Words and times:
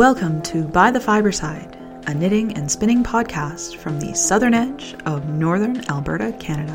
Welcome 0.00 0.40
to 0.44 0.64
By 0.64 0.90
the 0.90 0.98
Fiber 0.98 1.30
Side, 1.30 1.76
a 2.06 2.14
knitting 2.14 2.56
and 2.56 2.70
spinning 2.72 3.04
podcast 3.04 3.76
from 3.76 4.00
the 4.00 4.14
southern 4.14 4.54
edge 4.54 4.96
of 5.04 5.28
northern 5.28 5.84
Alberta, 5.90 6.32
Canada. 6.40 6.72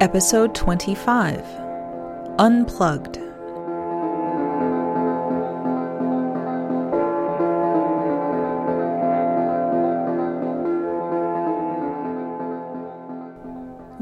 Episode 0.00 0.56
25 0.56 1.40
Unplugged. 2.40 3.29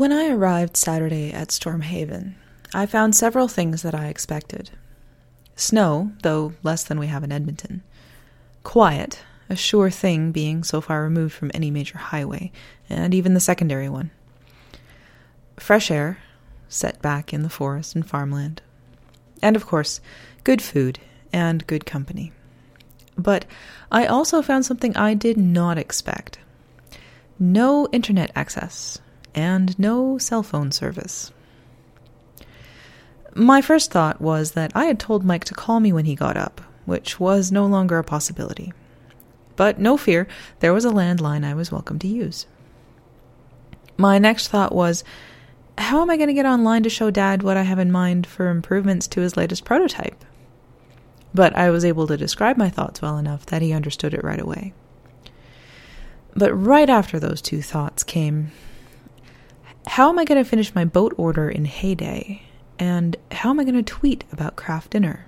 When 0.09 0.19
I 0.19 0.33
arrived 0.33 0.75
Saturday 0.75 1.35
at 1.35 1.49
Stormhaven, 1.49 2.33
I 2.73 2.87
found 2.87 3.15
several 3.15 3.47
things 3.47 3.83
that 3.83 3.95
I 3.95 4.07
expected. 4.07 4.71
Snow, 5.55 6.13
though 6.23 6.55
less 6.63 6.83
than 6.83 6.99
we 6.99 7.09
have 7.09 7.25
in 7.25 7.31
Edmonton. 7.31 7.83
Quiet, 8.63 9.23
a 9.51 9.55
sure 9.55 9.91
thing 9.91 10.33
being 10.33 10.65
so 10.65 10.81
far 10.81 11.03
removed 11.03 11.35
from 11.35 11.51
any 11.53 11.71
major 11.71 11.99
highway, 11.99 12.51
and 12.89 13.13
even 13.13 13.35
the 13.35 13.39
secondary 13.39 13.91
one. 13.91 14.11
Fresh 15.59 15.91
air, 15.91 16.17
set 16.71 17.03
back 17.03 17.35
in 17.35 17.43
the 17.43 17.51
forest 17.51 17.95
and 17.95 18.09
farmland. 18.09 18.63
And 19.43 19.57
of 19.57 19.67
course, 19.67 20.01
good 20.43 20.63
food 20.63 20.99
and 21.35 21.67
good 21.67 21.85
company. 21.85 22.33
But 23.19 23.45
I 23.93 24.07
also 24.07 24.41
found 24.41 24.65
something 24.65 24.97
I 24.97 25.13
did 25.13 25.37
not 25.37 25.77
expect 25.77 26.39
no 27.39 27.87
internet 27.93 28.33
access 28.35 29.01
and 29.39 29.79
no 29.79 30.19
cell 30.19 30.43
phone 30.43 30.73
service. 30.73 31.31
My 33.35 33.63
first 33.63 33.93
thought 33.93 34.21
was 34.21 34.53
that 34.53 34.73
I 34.75 34.87
had 34.87 34.99
told 34.99 35.25
Mike 35.25 35.45
to 35.45 35.55
call 35.55 35.79
me 35.79 35.93
when 35.93 36.07
he 36.07 36.17
got 36.17 36.37
up, 36.37 36.61
which 36.87 37.21
was 37.21 37.53
no 37.53 37.65
longer 37.65 37.99
a 37.99 38.05
possibility. 38.05 38.73
But 39.55 39.79
no 39.79 39.97
fear, 39.97 40.27
there 40.59 40.75
was 40.75 40.85
a 40.85 40.91
landline 40.91 41.45
I 41.45 41.55
was 41.55 41.71
welcome 41.71 42.01
to 42.01 42.09
use. 42.09 42.47
My 43.97 44.19
next 44.19 44.49
thought 44.49 44.75
was 44.75 45.05
how 45.77 46.03
am 46.03 46.11
I 46.11 46.17
going 46.17 46.29
to 46.29 46.35
get 46.35 46.47
online 46.47 46.83
to 46.83 46.91
show 46.91 47.13
Dad 47.13 47.45
what 47.45 47.57
I 47.57 47.63
have 47.63 47.79
in 47.79 47.93
mind 47.93 48.27
for 48.27 48.49
improvements 48.49 49.07
to 49.09 49.21
his 49.21 49.37
latest 49.37 49.65
prototype? 49.65 50.25
But 51.33 51.55
I 51.55 51.71
was 51.71 51.85
able 51.85 52.09
to 52.09 52.17
describe 52.17 52.57
my 52.57 52.71
thoughts 52.71 53.01
well 53.01 53.19
enough 53.19 53.47
that 53.47 53.63
he 53.63 53.73
understood 53.73 54.15
it 54.15 54.25
right 54.25 54.41
away. 54.41 54.73
But 56.35 56.53
right 56.55 56.91
after 56.91 57.21
those 57.21 57.41
two 57.41 57.63
thoughts 57.63 58.03
came 58.03 58.51
how 59.89 60.11
am 60.11 60.19
I 60.19 60.25
going 60.25 60.43
to 60.43 60.49
finish 60.49 60.75
my 60.75 60.85
boat 60.85 61.15
order 61.17 61.49
in 61.49 61.65
Hay 61.65 61.95
Day? 61.95 62.43
And 62.79 63.17
how 63.33 63.51
am 63.51 63.59
I 63.59 63.65
going 63.65 63.75
to 63.75 63.83
tweet 63.83 64.23
about 64.31 64.55
craft 64.55 64.91
dinner? 64.91 65.27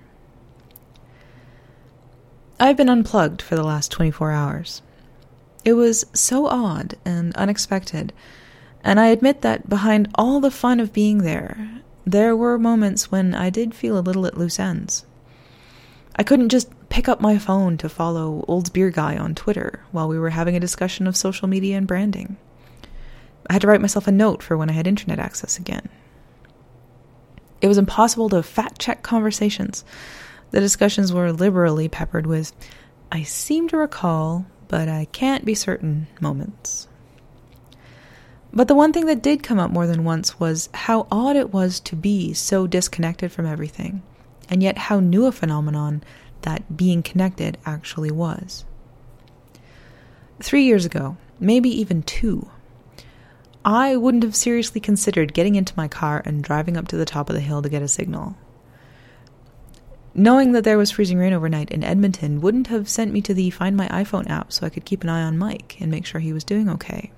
I've 2.61 2.77
been 2.77 2.91
unplugged 2.91 3.41
for 3.41 3.57
the 3.57 3.65
last 3.65 3.91
24 3.91 4.31
hours. 4.31 4.83
It 5.65 5.73
was 5.73 6.05
so 6.13 6.47
odd 6.47 6.95
and 7.07 7.35
unexpected, 7.37 8.13
and 8.85 9.01
I 9.01 9.07
admit 9.07 9.41
that 9.41 9.69
behind 9.69 10.11
all 10.15 10.41
the 10.41 10.51
fun 10.51 10.79
of 10.79 10.93
being 10.93 11.19
there, 11.19 11.81
there 12.05 12.37
were 12.37 12.59
moments 12.59 13.11
when 13.11 13.35
I 13.35 13.49
did 13.49 13.75
feel 13.75 13.99
a 13.99 14.01
little 14.01 14.27
at 14.27 14.37
loose 14.37 14.59
ends. 14.59 15.07
I 16.17 16.23
couldn't 16.23 16.51
just 16.51 16.69
pick 16.91 17.09
up 17.09 17.21
my 17.21 17.39
phone 17.39 17.79
to 17.79 17.89
follow 17.89 18.45
Old 18.47 18.73
Beer 18.75 18.91
Guy 18.91 19.17
on 19.17 19.35
Twitter 19.35 19.81
while 19.91 20.07
we 20.07 20.19
were 20.19 20.31
having 20.31 20.55
a 20.55 20.61
discussion 20.61 21.07
of 21.07 21.17
social 21.17 21.49
media 21.49 21.79
and 21.79 21.87
branding. 21.87 22.37
I 23.51 23.55
had 23.55 23.63
to 23.63 23.67
write 23.67 23.81
myself 23.81 24.07
a 24.07 24.13
note 24.13 24.45
for 24.45 24.57
when 24.57 24.71
I 24.71 24.75
had 24.75 24.87
internet 24.87 25.19
access 25.19 25.59
again. 25.59 25.89
It 27.61 27.67
was 27.67 27.79
impossible 27.79 28.29
to 28.29 28.45
fact 28.45 28.81
check 28.81 29.03
conversations. 29.03 29.85
The 30.53 30.61
discussions 30.61 31.13
were 31.13 31.33
liberally 31.33 31.89
peppered 31.89 32.29
with, 32.29 32.53
I 33.11 33.25
seem 33.25 33.69
to 33.69 33.77
recall, 33.77 34.47
but 34.69 34.89
I 34.89 35.07
can't 35.07 35.45
be 35.45 35.57
certain 35.57 36.07
moments. 36.21 36.87
But 38.53 38.69
the 38.69 38.77
one 38.77 38.93
thing 38.93 39.07
that 39.07 39.21
did 39.21 39.43
come 39.43 39.59
up 39.59 39.73
more 39.73 39.89
than 39.89 40.05
once 40.05 40.39
was 40.39 40.69
how 40.73 41.09
odd 41.11 41.35
it 41.35 41.53
was 41.53 41.81
to 41.81 41.97
be 41.97 42.33
so 42.33 42.69
disconnected 42.69 43.33
from 43.33 43.47
everything, 43.47 44.01
and 44.49 44.63
yet 44.63 44.79
how 44.79 45.01
new 45.01 45.27
a 45.27 45.33
phenomenon 45.33 46.05
that 46.43 46.77
being 46.77 47.03
connected 47.03 47.59
actually 47.67 48.13
was. 48.13 48.65
Three 50.41 50.63
years 50.63 50.85
ago, 50.85 51.17
maybe 51.41 51.69
even 51.69 52.05
two, 52.05 52.49
I 53.65 53.97
wouldn't 53.97 54.23
have 54.23 54.35
seriously 54.35 54.81
considered 54.81 55.35
getting 55.35 55.55
into 55.55 55.75
my 55.77 55.87
car 55.87 56.23
and 56.25 56.43
driving 56.43 56.77
up 56.77 56.89
to 56.89 56.97
the 56.97 57.05
top 57.05 57.29
of 57.29 57.35
the 57.35 57.43
hill 57.43 57.61
to 57.61 57.69
get 57.69 57.83
a 57.83 57.89
signal. 57.89 58.37
Knowing 60.15 60.53
that 60.53 60.65
there 60.65 60.79
was 60.79 60.91
freezing 60.91 61.19
rain 61.19 61.33
overnight 61.33 61.71
in 61.71 61.85
Edmonton 61.85 62.41
wouldn't 62.41 62.67
have 62.67 62.89
sent 62.89 63.13
me 63.13 63.21
to 63.21 63.35
the 63.35 63.51
Find 63.51 63.77
My 63.77 63.87
iPhone 63.89 64.29
app 64.29 64.53
so 64.53 64.67
I 64.67 64.71
could 64.71 64.85
keep 64.85 65.05
an 65.05 65.11
eye 65.11 65.23
on 65.23 65.39
Mike 65.39 65.77
and 65.79 65.91
make 65.91 66.07
sure 66.07 66.21
he 66.21 66.33
was 66.33 66.43
doing 66.43 66.69
okay. 66.71 67.13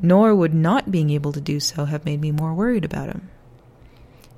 Nor 0.00 0.34
would 0.34 0.54
not 0.54 0.92
being 0.92 1.10
able 1.10 1.32
to 1.32 1.40
do 1.40 1.58
so 1.58 1.86
have 1.86 2.04
made 2.04 2.20
me 2.20 2.30
more 2.30 2.54
worried 2.54 2.84
about 2.84 3.08
him. 3.08 3.30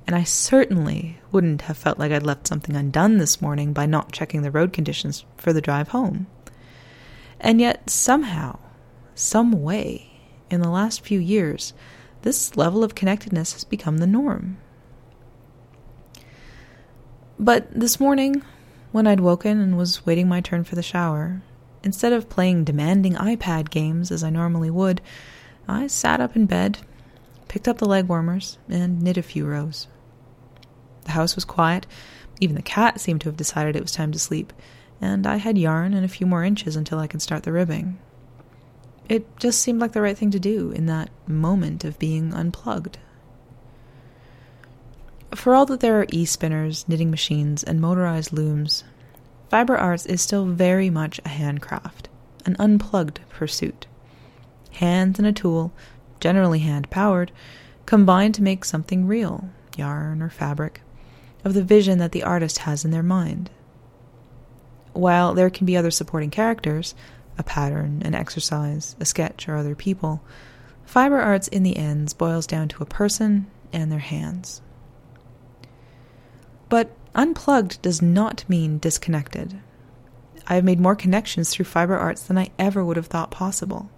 And 0.07 0.15
I 0.15 0.23
certainly 0.23 1.19
wouldn't 1.31 1.63
have 1.63 1.77
felt 1.77 1.99
like 1.99 2.11
I'd 2.11 2.23
left 2.23 2.47
something 2.47 2.75
undone 2.75 3.17
this 3.17 3.41
morning 3.41 3.73
by 3.73 3.85
not 3.85 4.11
checking 4.11 4.41
the 4.41 4.49
road 4.49 4.73
conditions 4.73 5.23
for 5.37 5.53
the 5.53 5.61
drive 5.61 5.89
home. 5.89 6.27
And 7.39 7.61
yet, 7.61 7.89
somehow, 7.89 8.59
some 9.13 9.61
way, 9.61 10.10
in 10.51 10.61
the 10.61 10.69
last 10.69 11.01
few 11.01 11.19
years, 11.19 11.73
this 12.21 12.55
level 12.55 12.83
of 12.83 12.95
connectedness 12.95 13.53
has 13.53 13.63
become 13.63 13.97
the 13.97 14.07
norm. 14.07 14.57
But 17.39 17.71
this 17.71 17.99
morning, 17.99 18.43
when 18.91 19.07
I'd 19.07 19.19
woken 19.19 19.59
and 19.59 19.77
was 19.77 20.05
waiting 20.05 20.27
my 20.27 20.41
turn 20.41 20.63
for 20.63 20.75
the 20.75 20.83
shower, 20.83 21.41
instead 21.83 22.13
of 22.13 22.29
playing 22.29 22.65
demanding 22.65 23.13
iPad 23.15 23.69
games 23.69 24.11
as 24.11 24.23
I 24.23 24.29
normally 24.29 24.69
would, 24.69 25.01
I 25.67 25.87
sat 25.87 26.21
up 26.21 26.35
in 26.35 26.45
bed, 26.45 26.79
picked 27.47 27.67
up 27.67 27.79
the 27.79 27.87
leg 27.87 28.07
warmers, 28.07 28.57
and 28.69 29.01
knit 29.01 29.17
a 29.17 29.23
few 29.23 29.45
rows. 29.45 29.87
The 31.05 31.11
house 31.11 31.33
was 31.35 31.45
quiet, 31.45 31.87
even 32.39 32.55
the 32.55 32.61
cat 32.61 32.99
seemed 32.99 33.21
to 33.21 33.29
have 33.29 33.37
decided 33.37 33.75
it 33.75 33.81
was 33.81 33.91
time 33.91 34.11
to 34.11 34.19
sleep, 34.19 34.53
and 34.99 35.25
I 35.25 35.37
had 35.37 35.57
yarn 35.57 35.93
and 35.93 36.05
a 36.05 36.09
few 36.09 36.27
more 36.27 36.43
inches 36.43 36.75
until 36.75 36.99
I 36.99 37.07
could 37.07 37.21
start 37.21 37.43
the 37.43 37.51
ribbing. 37.51 37.97
It 39.11 39.27
just 39.39 39.59
seemed 39.59 39.81
like 39.81 39.91
the 39.91 40.01
right 40.01 40.17
thing 40.17 40.31
to 40.31 40.39
do 40.39 40.71
in 40.71 40.85
that 40.85 41.09
moment 41.27 41.83
of 41.83 41.99
being 41.99 42.33
unplugged. 42.33 42.97
For 45.35 45.53
all 45.53 45.65
that 45.65 45.81
there 45.81 45.99
are 45.99 46.05
e 46.13 46.23
spinners, 46.23 46.85
knitting 46.87 47.11
machines, 47.11 47.61
and 47.61 47.81
motorized 47.81 48.31
looms, 48.31 48.85
fiber 49.49 49.75
arts 49.75 50.05
is 50.05 50.21
still 50.21 50.45
very 50.45 50.89
much 50.89 51.19
a 51.25 51.27
handcraft, 51.27 52.07
an 52.45 52.55
unplugged 52.57 53.19
pursuit. 53.27 53.85
Hands 54.75 55.19
and 55.19 55.27
a 55.27 55.33
tool, 55.33 55.73
generally 56.21 56.59
hand 56.59 56.89
powered, 56.89 57.33
combine 57.85 58.31
to 58.31 58.41
make 58.41 58.63
something 58.63 59.07
real, 59.07 59.49
yarn 59.75 60.21
or 60.21 60.29
fabric, 60.29 60.83
of 61.43 61.53
the 61.53 61.65
vision 61.65 61.97
that 61.97 62.13
the 62.13 62.23
artist 62.23 62.59
has 62.59 62.85
in 62.85 62.91
their 62.91 63.03
mind. 63.03 63.49
While 64.93 65.33
there 65.33 65.49
can 65.49 65.65
be 65.65 65.75
other 65.75 65.91
supporting 65.91 66.29
characters, 66.29 66.95
a 67.37 67.43
pattern, 67.43 68.01
an 68.03 68.15
exercise, 68.15 68.95
a 68.99 69.05
sketch, 69.05 69.47
or 69.47 69.55
other 69.55 69.75
people, 69.75 70.21
fiber 70.85 71.19
arts 71.19 71.47
in 71.47 71.63
the 71.63 71.77
ends 71.77 72.13
boils 72.13 72.47
down 72.47 72.67
to 72.69 72.83
a 72.83 72.87
person 72.87 73.47
and 73.73 73.91
their 73.91 73.99
hands. 73.99 74.61
But 76.69 76.91
unplugged 77.15 77.81
does 77.81 78.01
not 78.01 78.45
mean 78.47 78.77
disconnected. 78.77 79.59
I 80.47 80.55
have 80.55 80.63
made 80.63 80.79
more 80.79 80.95
connections 80.95 81.49
through 81.49 81.65
fiber 81.65 81.97
arts 81.97 82.23
than 82.23 82.37
I 82.37 82.49
ever 82.57 82.83
would 82.83 82.97
have 82.97 83.07
thought 83.07 83.31
possible. 83.31 83.89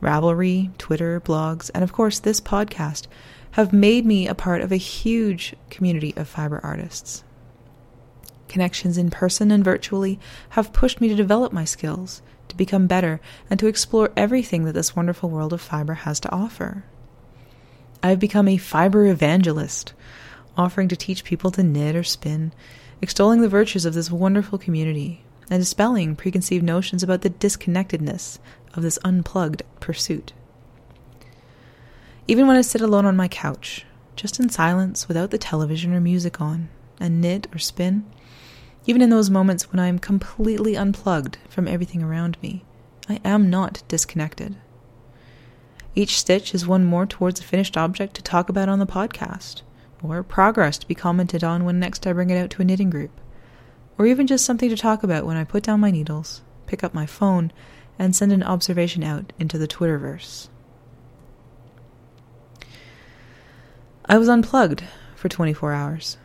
Ravelry, 0.00 0.76
Twitter, 0.78 1.20
blogs, 1.20 1.70
and 1.74 1.82
of 1.82 1.92
course 1.92 2.18
this 2.18 2.40
podcast 2.40 3.06
have 3.52 3.72
made 3.72 4.06
me 4.06 4.28
a 4.28 4.34
part 4.34 4.60
of 4.60 4.70
a 4.70 4.76
huge 4.76 5.54
community 5.70 6.14
of 6.16 6.28
fiber 6.28 6.60
artists. 6.62 7.24
Connections 8.48 8.98
in 8.98 9.10
person 9.10 9.50
and 9.50 9.62
virtually 9.62 10.18
have 10.50 10.72
pushed 10.72 11.00
me 11.00 11.08
to 11.08 11.14
develop 11.14 11.52
my 11.52 11.64
skills, 11.64 12.22
to 12.48 12.56
become 12.56 12.86
better, 12.86 13.20
and 13.50 13.60
to 13.60 13.66
explore 13.66 14.10
everything 14.16 14.64
that 14.64 14.72
this 14.72 14.96
wonderful 14.96 15.28
world 15.28 15.52
of 15.52 15.60
fiber 15.60 15.94
has 15.94 16.18
to 16.20 16.32
offer. 16.32 16.84
I 18.02 18.10
have 18.10 18.18
become 18.18 18.48
a 18.48 18.56
fiber 18.56 19.06
evangelist, 19.06 19.92
offering 20.56 20.88
to 20.88 20.96
teach 20.96 21.24
people 21.24 21.50
to 21.52 21.62
knit 21.62 21.94
or 21.94 22.04
spin, 22.04 22.52
extolling 23.02 23.40
the 23.40 23.48
virtues 23.48 23.84
of 23.84 23.94
this 23.94 24.10
wonderful 24.10 24.58
community, 24.58 25.24
and 25.50 25.60
dispelling 25.60 26.16
preconceived 26.16 26.64
notions 26.64 27.02
about 27.02 27.22
the 27.22 27.30
disconnectedness 27.30 28.38
of 28.74 28.82
this 28.82 28.98
unplugged 29.04 29.62
pursuit. 29.80 30.32
Even 32.26 32.46
when 32.46 32.56
I 32.56 32.60
sit 32.62 32.80
alone 32.80 33.06
on 33.06 33.16
my 33.16 33.28
couch, 33.28 33.86
just 34.16 34.38
in 34.38 34.48
silence 34.48 35.08
without 35.08 35.30
the 35.30 35.38
television 35.38 35.94
or 35.94 36.00
music 36.00 36.40
on, 36.40 36.68
and 37.00 37.20
knit 37.20 37.46
or 37.54 37.58
spin, 37.58 38.04
even 38.88 39.02
in 39.02 39.10
those 39.10 39.28
moments 39.28 39.70
when 39.70 39.78
I 39.78 39.86
am 39.88 39.98
completely 39.98 40.74
unplugged 40.74 41.36
from 41.50 41.68
everything 41.68 42.02
around 42.02 42.38
me, 42.40 42.64
I 43.06 43.20
am 43.22 43.50
not 43.50 43.82
disconnected. 43.86 44.56
Each 45.94 46.18
stitch 46.18 46.54
is 46.54 46.66
one 46.66 46.86
more 46.86 47.04
towards 47.04 47.38
a 47.38 47.44
finished 47.44 47.76
object 47.76 48.14
to 48.14 48.22
talk 48.22 48.48
about 48.48 48.70
on 48.70 48.78
the 48.78 48.86
podcast, 48.86 49.60
or 50.02 50.22
progress 50.22 50.78
to 50.78 50.88
be 50.88 50.94
commented 50.94 51.44
on 51.44 51.66
when 51.66 51.78
next 51.78 52.06
I 52.06 52.14
bring 52.14 52.30
it 52.30 52.38
out 52.38 52.48
to 52.48 52.62
a 52.62 52.64
knitting 52.64 52.88
group, 52.88 53.10
or 53.98 54.06
even 54.06 54.26
just 54.26 54.46
something 54.46 54.70
to 54.70 54.76
talk 54.76 55.02
about 55.02 55.26
when 55.26 55.36
I 55.36 55.44
put 55.44 55.64
down 55.64 55.80
my 55.80 55.90
needles, 55.90 56.40
pick 56.64 56.82
up 56.82 56.94
my 56.94 57.04
phone, 57.04 57.52
and 57.98 58.16
send 58.16 58.32
an 58.32 58.42
observation 58.42 59.04
out 59.04 59.34
into 59.38 59.58
the 59.58 59.68
Twitterverse. 59.68 60.48
I 64.06 64.16
was 64.16 64.30
unplugged 64.30 64.82
for 65.14 65.28
24 65.28 65.74
hours. 65.74 66.16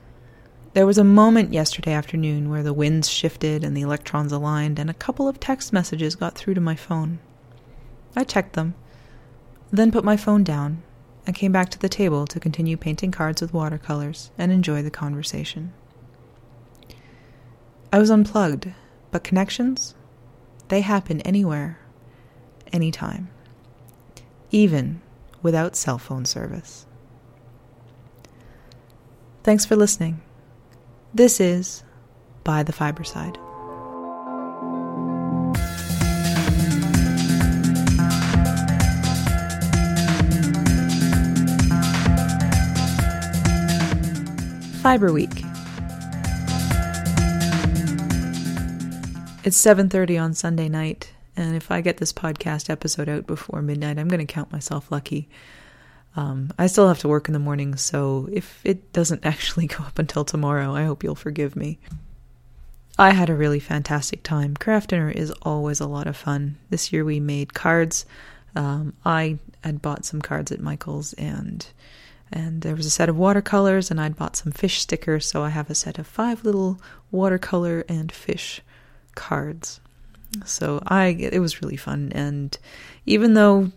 There 0.73 0.87
was 0.87 0.97
a 0.97 1.03
moment 1.03 1.53
yesterday 1.53 1.93
afternoon 1.93 2.49
where 2.49 2.63
the 2.63 2.73
winds 2.73 3.07
shifted 3.07 3.63
and 3.63 3.77
the 3.77 3.81
electrons 3.81 4.31
aligned, 4.31 4.79
and 4.79 4.89
a 4.89 4.95
couple 4.95 5.27
of 5.27 5.39
text 5.39 5.71
messages 5.71 6.15
got 6.15 6.35
through 6.35 6.55
to 6.55 6.61
my 6.61 6.75
phone. 6.75 7.19
I 8.15 8.23
checked 8.23 8.53
them, 8.53 8.73
then 9.71 9.91
put 9.91 10.03
my 10.03 10.17
phone 10.17 10.43
down 10.43 10.81
and 11.27 11.35
came 11.35 11.51
back 11.51 11.69
to 11.69 11.79
the 11.79 11.89
table 11.89 12.25
to 12.25 12.39
continue 12.39 12.75
painting 12.75 13.11
cards 13.11 13.39
with 13.39 13.53
watercolors 13.53 14.31
and 14.35 14.51
enjoy 14.51 14.81
the 14.81 14.89
conversation. 14.89 15.73
I 17.91 17.99
was 17.99 18.09
unplugged, 18.09 18.71
but 19.11 19.23
connections, 19.23 19.93
they 20.69 20.81
happen 20.81 21.21
anywhere, 21.21 21.77
anytime, 22.71 23.29
even 24.49 25.01
without 25.43 25.75
cell 25.75 25.99
phone 25.99 26.25
service. 26.25 26.87
Thanks 29.43 29.65
for 29.65 29.75
listening. 29.75 30.19
This 31.15 31.39
is 31.39 31.83
By 32.43 32.63
the 32.63 32.73
Fiberside. 32.73 33.37
Fiber 44.81 45.13
Week. 45.13 45.29
It's 49.43 49.55
7:30 49.55 50.17
on 50.17 50.33
Sunday 50.33 50.67
night, 50.67 51.13
and 51.37 51.55
if 51.55 51.69
I 51.69 51.81
get 51.81 51.97
this 51.97 52.11
podcast 52.11 52.71
episode 52.71 53.07
out 53.07 53.27
before 53.27 53.61
midnight, 53.61 53.99
I'm 53.99 54.07
going 54.07 54.25
to 54.25 54.33
count 54.33 54.51
myself 54.51 54.91
lucky. 54.91 55.29
Um, 56.15 56.51
I 56.59 56.67
still 56.67 56.87
have 56.87 56.99
to 56.99 57.07
work 57.07 57.27
in 57.27 57.33
the 57.33 57.39
morning, 57.39 57.75
so 57.75 58.29
if 58.31 58.61
it 58.63 58.93
doesn't 58.93 59.25
actually 59.25 59.67
go 59.67 59.83
up 59.83 59.99
until 59.99 60.25
tomorrow, 60.25 60.73
I 60.75 60.83
hope 60.83 61.03
you'll 61.03 61.15
forgive 61.15 61.55
me. 61.55 61.79
I 62.97 63.11
had 63.11 63.29
a 63.29 63.35
really 63.35 63.59
fantastic 63.59 64.21
time. 64.21 64.55
Craft 64.55 64.91
dinner 64.91 65.09
is 65.09 65.31
always 65.41 65.79
a 65.79 65.87
lot 65.87 66.05
of 66.05 66.15
fun. 66.15 66.57
This 66.69 66.93
year 66.93 67.03
we 67.03 67.19
made 67.19 67.53
cards. 67.53 68.05
Um, 68.55 68.93
I 69.03 69.39
had 69.63 69.81
bought 69.81 70.05
some 70.05 70.21
cards 70.21 70.51
at 70.51 70.59
Michael's, 70.59 71.13
and 71.13 71.65
and 72.31 72.61
there 72.61 72.75
was 72.75 72.85
a 72.85 72.91
set 72.91 73.09
of 73.09 73.17
watercolors, 73.17 73.89
and 73.89 73.99
I'd 73.99 74.15
bought 74.15 74.35
some 74.35 74.51
fish 74.51 74.79
stickers. 74.79 75.25
So 75.25 75.41
I 75.41 75.49
have 75.49 75.71
a 75.71 75.75
set 75.75 75.97
of 75.97 76.05
five 76.05 76.45
little 76.45 76.79
watercolor 77.09 77.83
and 77.89 78.11
fish 78.11 78.61
cards. 79.15 79.79
So 80.45 80.81
I 80.85 81.07
it 81.07 81.39
was 81.39 81.63
really 81.63 81.77
fun, 81.77 82.11
and 82.13 82.55
even 83.07 83.33
though 83.33 83.71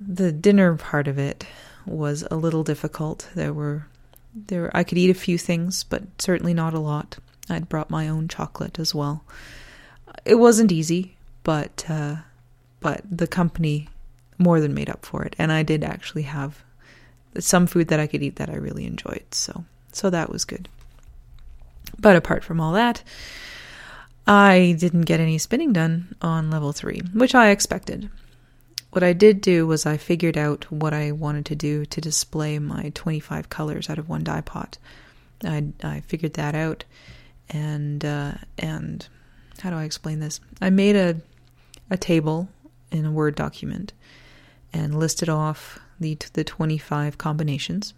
the 0.00 0.32
dinner 0.32 0.76
part 0.76 1.06
of 1.06 1.18
it 1.18 1.46
was 1.86 2.26
a 2.30 2.36
little 2.36 2.64
difficult. 2.64 3.28
There 3.34 3.52
were 3.52 3.86
there 4.34 4.70
I 4.74 4.84
could 4.84 4.98
eat 4.98 5.10
a 5.10 5.14
few 5.14 5.38
things, 5.38 5.84
but 5.84 6.02
certainly 6.18 6.54
not 6.54 6.74
a 6.74 6.78
lot. 6.78 7.18
I'd 7.48 7.68
brought 7.68 7.90
my 7.90 8.08
own 8.08 8.28
chocolate 8.28 8.78
as 8.78 8.94
well. 8.94 9.24
It 10.24 10.36
wasn't 10.36 10.72
easy, 10.72 11.16
but 11.42 11.84
uh, 11.88 12.16
but 12.80 13.02
the 13.10 13.26
company 13.26 13.88
more 14.38 14.60
than 14.60 14.72
made 14.74 14.88
up 14.88 15.04
for 15.04 15.22
it, 15.24 15.36
and 15.38 15.52
I 15.52 15.62
did 15.62 15.84
actually 15.84 16.22
have 16.22 16.62
some 17.38 17.66
food 17.66 17.88
that 17.88 18.00
I 18.00 18.06
could 18.06 18.22
eat 18.22 18.36
that 18.36 18.50
I 18.50 18.54
really 18.54 18.86
enjoyed. 18.86 19.24
So 19.32 19.64
so 19.92 20.10
that 20.10 20.30
was 20.30 20.44
good. 20.44 20.68
But 21.98 22.16
apart 22.16 22.44
from 22.44 22.60
all 22.60 22.72
that, 22.72 23.02
I 24.26 24.76
didn't 24.78 25.02
get 25.02 25.20
any 25.20 25.38
spinning 25.38 25.72
done 25.72 26.14
on 26.22 26.50
level 26.50 26.72
3, 26.72 27.00
which 27.14 27.34
I 27.34 27.50
expected. 27.50 28.08
What 28.90 29.04
I 29.04 29.12
did 29.12 29.40
do 29.40 29.66
was 29.66 29.86
I 29.86 29.96
figured 29.96 30.36
out 30.36 30.70
what 30.70 30.92
I 30.92 31.12
wanted 31.12 31.46
to 31.46 31.54
do 31.54 31.86
to 31.86 32.00
display 32.00 32.58
my 32.58 32.90
25 32.94 33.48
colors 33.48 33.88
out 33.88 33.98
of 33.98 34.08
one 34.08 34.24
dye 34.24 34.40
pot. 34.40 34.78
I, 35.44 35.68
I 35.82 36.00
figured 36.00 36.34
that 36.34 36.54
out, 36.54 36.84
and 37.48 38.04
uh, 38.04 38.32
and 38.58 39.06
how 39.60 39.70
do 39.70 39.76
I 39.76 39.84
explain 39.84 40.20
this? 40.20 40.40
I 40.60 40.70
made 40.70 40.96
a 40.96 41.20
a 41.88 41.96
table 41.96 42.48
in 42.90 43.04
a 43.04 43.12
Word 43.12 43.36
document 43.36 43.92
and 44.72 44.98
listed 44.98 45.28
off 45.28 45.78
the 45.98 46.18
the 46.32 46.44
25 46.44 47.16
combinations 47.16 47.94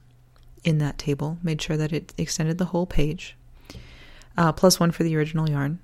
in 0.62 0.78
that 0.78 0.98
table. 0.98 1.38
Made 1.42 1.60
sure 1.62 1.76
that 1.76 1.92
it 1.92 2.12
extended 2.18 2.58
the 2.58 2.66
whole 2.66 2.86
page, 2.86 3.34
uh, 4.36 4.52
plus 4.52 4.78
one 4.78 4.90
for 4.90 5.04
the 5.04 5.16
original 5.16 5.48
yarn. 5.48 5.78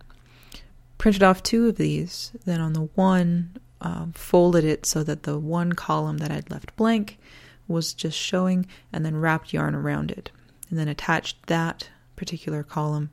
Printed 0.98 1.22
off 1.22 1.42
two 1.42 1.68
of 1.68 1.76
these. 1.76 2.32
Then 2.44 2.60
on 2.60 2.74
the 2.74 2.88
one 2.94 3.56
um, 3.80 4.12
folded 4.12 4.64
it 4.64 4.86
so 4.86 5.02
that 5.04 5.22
the 5.22 5.38
one 5.38 5.72
column 5.72 6.18
that 6.18 6.30
I'd 6.30 6.50
left 6.50 6.74
blank 6.76 7.18
was 7.66 7.92
just 7.92 8.18
showing, 8.18 8.66
and 8.92 9.04
then 9.04 9.16
wrapped 9.16 9.52
yarn 9.52 9.74
around 9.74 10.10
it, 10.10 10.30
and 10.70 10.78
then 10.78 10.88
attached 10.88 11.46
that 11.46 11.90
particular 12.16 12.62
column 12.62 13.10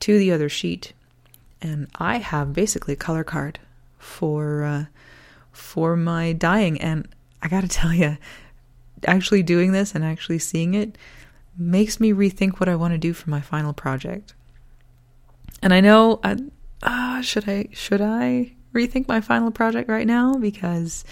to 0.00 0.18
the 0.18 0.32
other 0.32 0.48
sheet. 0.48 0.92
And 1.60 1.88
I 1.96 2.18
have 2.18 2.54
basically 2.54 2.94
a 2.94 2.96
color 2.96 3.22
card 3.22 3.60
for 3.98 4.64
uh, 4.64 4.84
for 5.52 5.96
my 5.96 6.32
dyeing, 6.32 6.80
and 6.80 7.06
I 7.42 7.48
got 7.48 7.60
to 7.60 7.68
tell 7.80 7.92
you, 7.92 8.16
actually 9.06 9.42
doing 9.42 9.72
this 9.72 9.94
and 9.94 10.04
actually 10.04 10.38
seeing 10.38 10.74
it 10.74 10.96
makes 11.56 12.00
me 12.00 12.12
rethink 12.12 12.60
what 12.60 12.68
I 12.68 12.76
want 12.76 12.94
to 12.94 12.98
do 12.98 13.12
for 13.12 13.30
my 13.30 13.40
final 13.40 13.72
project. 13.72 14.34
And 15.62 15.72
I 15.74 15.80
know, 15.80 16.20
I, 16.24 16.36
uh, 16.82 17.20
should 17.22 17.48
I 17.48 17.68
should 17.72 18.00
I 18.00 18.54
rethink 18.72 19.08
my 19.08 19.20
final 19.20 19.50
project 19.50 19.88
right 19.88 20.06
now 20.06 20.34
because 20.34 21.04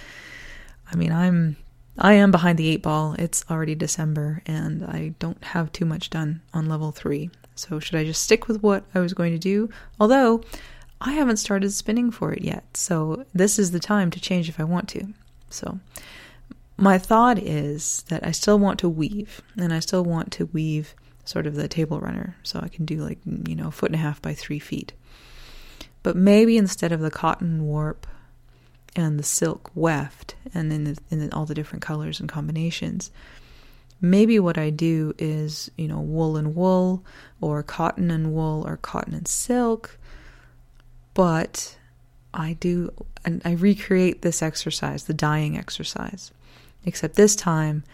I 0.92 0.96
mean, 0.96 1.12
I'm 1.12 1.56
I 1.98 2.14
am 2.14 2.30
behind 2.30 2.58
the 2.58 2.68
eight 2.68 2.82
ball. 2.82 3.14
It's 3.18 3.44
already 3.50 3.74
December 3.74 4.42
and 4.46 4.84
I 4.84 5.14
don't 5.18 5.42
have 5.44 5.73
too 5.73 5.85
much 5.85 6.11
done 6.11 6.40
on 6.54 6.68
level 6.68 6.92
3. 6.92 7.30
So 7.54 7.78
should 7.78 7.96
I 7.96 8.04
just 8.04 8.23
stick 8.23 8.49
with 8.49 8.62
what 8.62 8.85
I 8.94 9.00
was 9.00 9.12
going 9.12 9.32
to 9.32 9.38
do? 9.38 9.68
Although 9.99 10.42
I 11.00 11.12
haven't 11.12 11.37
started 11.37 11.73
spinning 11.73 12.11
for 12.11 12.32
it 12.32 12.42
yet. 12.42 12.76
So 12.76 13.25
this 13.35 13.58
is 13.58 13.70
the 13.70 13.80
time 13.80 14.11
to 14.12 14.20
change 14.20 14.49
if 14.49 14.58
I 14.58 14.64
want 14.64 14.88
to. 14.90 15.08
So 15.50 15.78
my 16.78 16.96
thought 16.96 17.38
is 17.38 18.02
that 18.08 18.26
I 18.26 18.30
still 18.30 18.58
want 18.58 18.78
to 18.80 18.88
weave 18.88 19.42
and 19.58 19.73
I 19.73 19.80
still 19.80 20.04
want 20.04 20.32
to 20.32 20.46
weave 20.46 20.94
sort 21.26 21.46
of 21.46 21.54
the 21.54 21.68
table 21.68 22.00
runner 22.00 22.37
so 22.42 22.61
I 22.62 22.68
can 22.68 22.87
do 22.87 23.04
like, 23.04 23.18
you 23.46 23.54
know, 23.54 23.68
a 23.68 23.73
foot 23.73 23.90
and 23.90 24.00
a 24.00 24.02
half 24.02 24.23
by 24.23 24.32
3 24.32 24.58
feet. 24.58 24.94
But 26.02 26.16
maybe 26.16 26.57
instead 26.57 26.92
of 26.92 27.00
the 27.00 27.11
cotton 27.11 27.66
warp 27.66 28.07
and 28.97 29.19
the 29.19 29.25
silk 29.25 29.71
weft, 29.75 30.35
and 30.54 30.71
then 30.71 30.97
in 31.11 31.33
all 31.33 31.47
the 31.47 31.54
different 31.54 31.83
colors 31.83 32.21
and 32.21 32.28
combinations, 32.28 33.11
maybe 34.00 34.38
what 34.38 34.59
I 34.59 34.71
do 34.71 35.14
is, 35.19 35.71
you 35.76 35.88
know, 35.88 36.00
wool 36.00 36.37
and 36.37 36.54
wool, 36.54 37.04
or 37.40 37.62
cotton 37.62 38.11
and 38.11 38.33
wool, 38.33 38.66
or 38.66 38.76
cotton 38.78 39.14
and 39.14 39.28
silk. 39.28 39.99
But 41.12 41.76
I 42.33 42.54
do, 42.54 42.90
and 43.25 43.42
I 43.45 43.52
recreate 43.52 44.23
this 44.23 44.42
exercise, 44.42 45.04
the 45.04 45.14
dyeing 45.14 45.57
exercise, 45.57 46.33
except 46.85 47.16
this 47.16 47.37
time, 47.37 47.85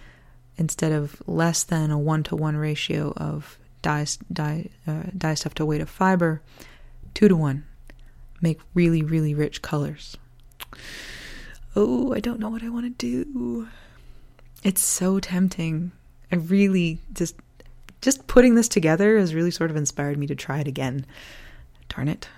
instead 0.57 0.93
of 0.93 1.21
less 1.27 1.65
than 1.65 1.91
a 1.91 1.99
one 1.99 2.23
to 2.25 2.37
one 2.37 2.57
ratio 2.57 3.13
of 3.17 3.59
dye, 3.83 4.07
dye, 4.33 4.71
uh, 4.87 5.03
dye 5.17 5.35
stuff 5.35 5.55
to 5.55 5.67
weight 5.67 5.81
of 5.81 5.91
fiber, 5.91 6.41
two 7.13 7.29
to 7.29 7.37
one 7.37 7.65
make 8.41 8.61
really, 8.75 9.03
really 9.03 9.35
rich 9.35 9.63
colors. 9.63 10.17
Oh, 11.75 12.13
I 12.15 12.21
don't 12.21 12.41
know 12.41 12.49
what 12.49 12.63
I 12.63 12.69
want 12.69 12.87
to 12.87 12.91
do. 12.91 13.69
It's 14.63 14.83
so 14.83 15.21
tempting. 15.21 15.93
I 16.33 16.37
really 16.37 16.99
just 17.13 17.37
just 18.01 18.27
putting 18.27 18.55
this 18.55 18.69
together 18.69 19.19
has 19.19 19.35
really 19.35 19.51
sort 19.51 19.71
of 19.71 19.77
inspired 19.77 20.19
me 20.19 20.27
to 20.27 20.35
try 20.35 20.61
it 20.61 20.69
again. 20.69 21.07
Darn 21.89 22.09
it. 22.09 22.29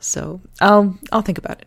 So 0.00 0.40
I'll 0.60 0.98
I'll 1.12 1.22
think 1.22 1.38
about 1.38 1.60
it. 1.60 1.66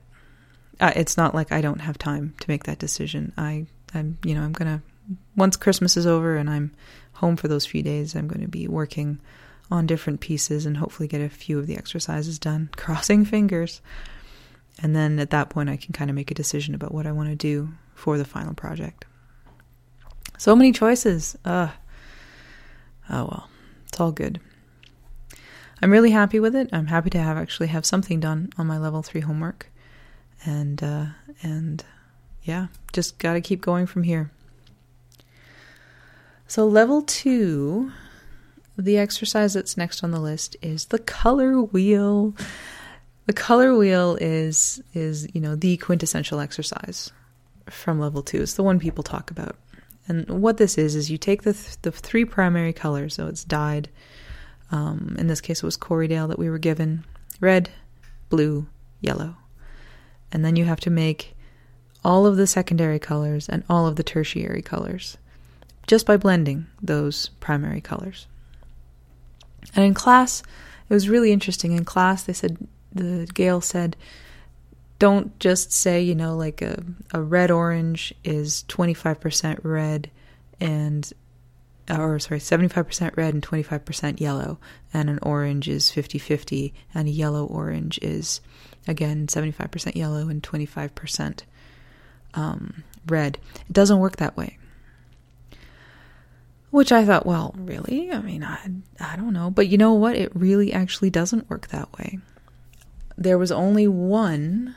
Uh, 0.80 0.92
it's 0.96 1.18
not 1.18 1.36
like 1.36 1.52
I 1.52 1.62
don't 1.62 1.82
have 1.82 1.98
time 1.98 2.34
to 2.40 2.50
make 2.50 2.64
that 2.64 2.80
decision. 2.80 3.34
I 3.38 3.66
I'm 3.94 4.18
you 4.24 4.36
know 4.36 4.42
I'm 4.42 4.54
gonna 4.54 4.82
once 5.36 5.58
Christmas 5.58 5.98
is 5.98 6.08
over 6.08 6.36
and 6.36 6.50
I'm 6.50 6.72
home 7.14 7.36
for 7.36 7.48
those 7.48 7.66
few 7.66 7.84
days, 7.84 8.16
I'm 8.16 8.28
going 8.28 8.42
to 8.42 8.48
be 8.48 8.68
working 8.68 9.20
on 9.74 9.88
different 9.88 10.20
pieces 10.20 10.68
and 10.68 10.78
hopefully 10.78 11.08
get 11.08 11.20
a 11.20 11.28
few 11.28 11.58
of 11.58 11.66
the 11.66 11.76
exercises 11.76 12.38
done, 12.38 12.70
crossing 12.78 13.26
fingers. 13.26 13.82
And 14.82 14.96
then 14.96 15.18
at 15.18 15.32
that 15.32 15.50
point, 15.50 15.70
I 15.70 15.78
can 15.78 15.94
kind 15.94 16.12
of 16.12 16.16
make 16.16 16.30
a 16.30 16.36
decision 16.36 16.76
about 16.76 16.94
what 16.94 17.08
I 17.08 17.12
want 17.12 17.30
to 17.30 17.36
do 17.36 17.70
for 17.96 18.20
the 18.20 18.26
final 18.26 18.54
project. 18.54 19.06
So 20.38 20.56
many 20.56 20.72
choices. 20.72 21.36
Ugh. 21.44 21.72
Oh 23.10 23.26
well, 23.26 23.50
it's 23.88 24.00
all 24.00 24.12
good. 24.12 24.40
I'm 25.82 25.92
really 25.92 26.12
happy 26.12 26.40
with 26.40 26.56
it. 26.56 26.70
I'm 26.72 26.88
happy 26.88 27.10
to 27.10 27.20
have 27.20 27.38
actually 27.38 27.68
have 27.68 27.86
something 27.86 28.20
done 28.20 28.52
on 28.58 28.68
my 28.68 28.78
level 28.78 29.02
three 29.02 29.22
homework, 29.22 29.72
and 30.46 30.82
uh, 30.84 31.06
and 31.42 31.84
yeah, 32.44 32.68
just 32.94 33.18
got 33.18 33.34
to 33.34 33.42
keep 33.42 33.62
going 33.62 33.86
from 33.86 34.04
here. 34.04 34.32
So, 36.48 36.66
level 36.68 37.02
two, 37.02 37.92
the 38.78 38.98
exercise 38.98 39.54
that's 39.54 39.78
next 39.78 40.04
on 40.04 40.12
the 40.12 40.20
list 40.20 40.56
is 40.62 40.86
the 40.86 41.00
color 41.00 41.62
wheel. 41.62 42.34
The 43.26 43.34
color 43.34 43.76
wheel 43.76 44.18
is 44.20 44.82
is 44.94 45.28
you 45.34 45.42
know 45.42 45.56
the 45.56 45.78
quintessential 45.78 46.40
exercise 46.40 47.12
from 47.70 48.00
level 48.00 48.22
two. 48.22 48.42
It's 48.42 48.56
the 48.56 48.64
one 48.64 48.80
people 48.80 49.04
talk 49.04 49.32
about. 49.32 49.56
And 50.08 50.28
what 50.42 50.58
this 50.58 50.78
is 50.78 50.96
is 50.96 51.10
you 51.10 51.18
take 51.18 51.44
the 51.44 51.54
th- 51.54 51.82
the 51.82 51.92
three 51.92 52.26
primary 52.26 52.74
colors. 52.74 53.16
So 53.16 53.28
it's 53.28 53.44
dyed. 53.44 53.90
Um, 54.72 55.16
in 55.20 55.28
this 55.28 55.42
case, 55.42 55.60
it 55.60 55.66
was 55.66 55.78
Corriedale 55.78 56.28
that 56.30 56.40
we 56.40 56.50
were 56.50 56.58
given 56.58 57.06
red, 57.40 57.70
blue, 58.30 58.66
yellow, 59.02 59.36
and 60.32 60.44
then 60.44 60.56
you 60.56 60.66
have 60.66 60.80
to 60.82 60.90
make 60.90 61.36
all 62.04 62.26
of 62.26 62.38
the 62.38 62.48
secondary 62.48 63.00
colors 63.00 63.48
and 63.48 63.64
all 63.70 63.88
of 63.88 63.96
the 63.96 64.04
tertiary 64.04 64.62
colors 64.62 65.18
just 65.88 66.06
by 66.06 66.18
blending 66.18 66.66
those 66.82 67.30
primary 67.40 67.82
colors. 67.82 68.28
And 69.76 69.86
in 69.86 69.94
class, 69.94 70.42
it 70.90 70.94
was 70.94 71.10
really 71.10 71.32
interesting. 71.32 71.72
In 71.72 71.86
class, 71.86 72.24
they 72.24 72.34
said 72.34 72.58
the 72.94 73.28
Gail 73.34 73.62
said, 73.62 73.96
don't 75.00 75.38
just 75.40 75.72
say 75.74 76.02
you 76.02 76.16
know 76.16 76.38
like 76.38 76.62
a, 76.62 76.82
a 77.14 77.22
red 77.22 77.52
orange 77.52 78.14
is 78.24 78.64
25% 78.70 79.60
red 79.64 80.10
and 80.60 81.12
or 81.90 82.18
sorry 82.20 82.40
75% 82.40 83.18
red 83.18 83.34
and 83.34 83.44
25% 83.44 84.22
yellow. 84.22 84.60
And 84.94 85.10
an 85.10 85.20
orange 85.22 85.68
is 85.68 85.92
50-50 85.92 86.72
and 86.94 87.08
a 87.10 87.12
yellow 87.12 87.46
orange 87.46 88.00
is 88.02 88.40
again 88.88 89.28
75% 89.28 89.96
yellow 89.96 90.30
and 90.30 90.42
25% 90.42 91.42
um, 92.36 92.84
red. 93.08 93.38
It 93.68 93.74
doesn't 93.74 94.00
work 94.00 94.18
that 94.18 94.38
way 94.38 94.58
which 96.74 96.92
I 96.92 97.06
thought, 97.06 97.28
well, 97.28 97.54
really? 97.56 98.12
I 98.12 98.20
mean, 98.20 98.44
I, 98.44 98.58
I 99.00 99.16
don't 99.16 99.32
know. 99.32 99.52
But 99.52 99.68
you 99.68 99.78
know 99.78 99.94
what? 99.94 100.16
It 100.16 100.36
really 100.36 100.74
actually 100.74 101.12
doesn't 101.12 101.48
work 101.48 101.68
that 101.68 101.94
way. 102.00 102.18
There 103.16 103.38
was 103.38 103.52
only 103.52 103.88
one 103.88 104.76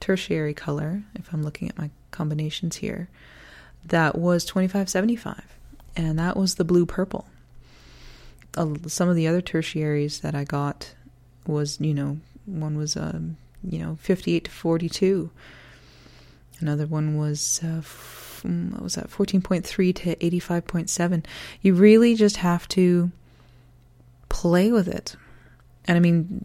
tertiary 0.00 0.54
color, 0.54 1.02
if 1.14 1.30
I'm 1.34 1.42
looking 1.42 1.68
at 1.68 1.76
my 1.76 1.90
combinations 2.10 2.76
here, 2.76 3.10
that 3.84 4.16
was 4.16 4.46
2575, 4.46 5.44
and 5.94 6.18
that 6.18 6.38
was 6.38 6.54
the 6.54 6.64
blue 6.64 6.86
purple. 6.86 7.26
Uh, 8.56 8.76
some 8.86 9.10
of 9.10 9.14
the 9.14 9.26
other 9.26 9.42
tertiaries 9.42 10.20
that 10.20 10.34
I 10.34 10.44
got 10.44 10.94
was, 11.46 11.78
you 11.82 11.92
know, 11.92 12.16
one 12.46 12.78
was, 12.78 12.96
um, 12.96 13.36
you 13.62 13.78
know, 13.78 13.98
58 14.00 14.44
to 14.44 14.50
42. 14.50 15.30
Another 16.60 16.86
one 16.86 17.16
was 17.16 17.60
uh, 17.62 17.82
what 18.42 18.82
was 18.82 18.94
that 18.94 19.10
14.3 19.10 19.94
to 19.94 20.16
85.7 20.16 21.24
you 21.62 21.74
really 21.74 22.14
just 22.14 22.36
have 22.38 22.68
to 22.68 23.10
play 24.28 24.70
with 24.70 24.88
it. 24.88 25.16
And 25.86 25.96
i 25.96 26.00
mean 26.00 26.44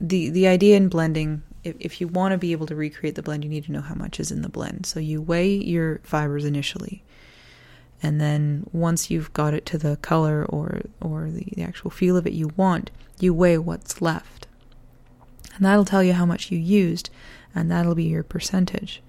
the 0.00 0.30
the 0.30 0.46
idea 0.46 0.76
in 0.76 0.88
blending 0.88 1.42
if, 1.64 1.76
if 1.80 2.00
you 2.00 2.08
want 2.08 2.32
to 2.32 2.38
be 2.38 2.52
able 2.52 2.66
to 2.66 2.74
recreate 2.74 3.14
the 3.14 3.22
blend 3.22 3.44
you 3.44 3.50
need 3.50 3.64
to 3.64 3.72
know 3.72 3.80
how 3.80 3.94
much 3.94 4.20
is 4.20 4.30
in 4.30 4.42
the 4.42 4.48
blend. 4.48 4.86
So 4.86 5.00
you 5.00 5.20
weigh 5.20 5.54
your 5.54 6.00
fibers 6.02 6.44
initially 6.44 7.02
and 8.02 8.20
then 8.20 8.68
once 8.72 9.10
you've 9.10 9.32
got 9.32 9.54
it 9.54 9.66
to 9.66 9.78
the 9.78 9.96
color 9.98 10.44
or 10.46 10.82
or 11.00 11.30
the, 11.30 11.46
the 11.54 11.62
actual 11.62 11.90
feel 11.90 12.16
of 12.16 12.26
it 12.26 12.32
you 12.32 12.48
want 12.56 12.90
you 13.20 13.34
weigh 13.34 13.58
what's 13.58 14.00
left 14.00 14.47
and 15.58 15.66
that'll 15.66 15.84
tell 15.84 16.02
you 16.02 16.14
how 16.14 16.24
much 16.24 16.50
you 16.50 16.58
used 16.58 17.10
and 17.54 17.70
that'll 17.70 17.94
be 17.94 18.04
your 18.04 18.22
percentage 18.22 19.02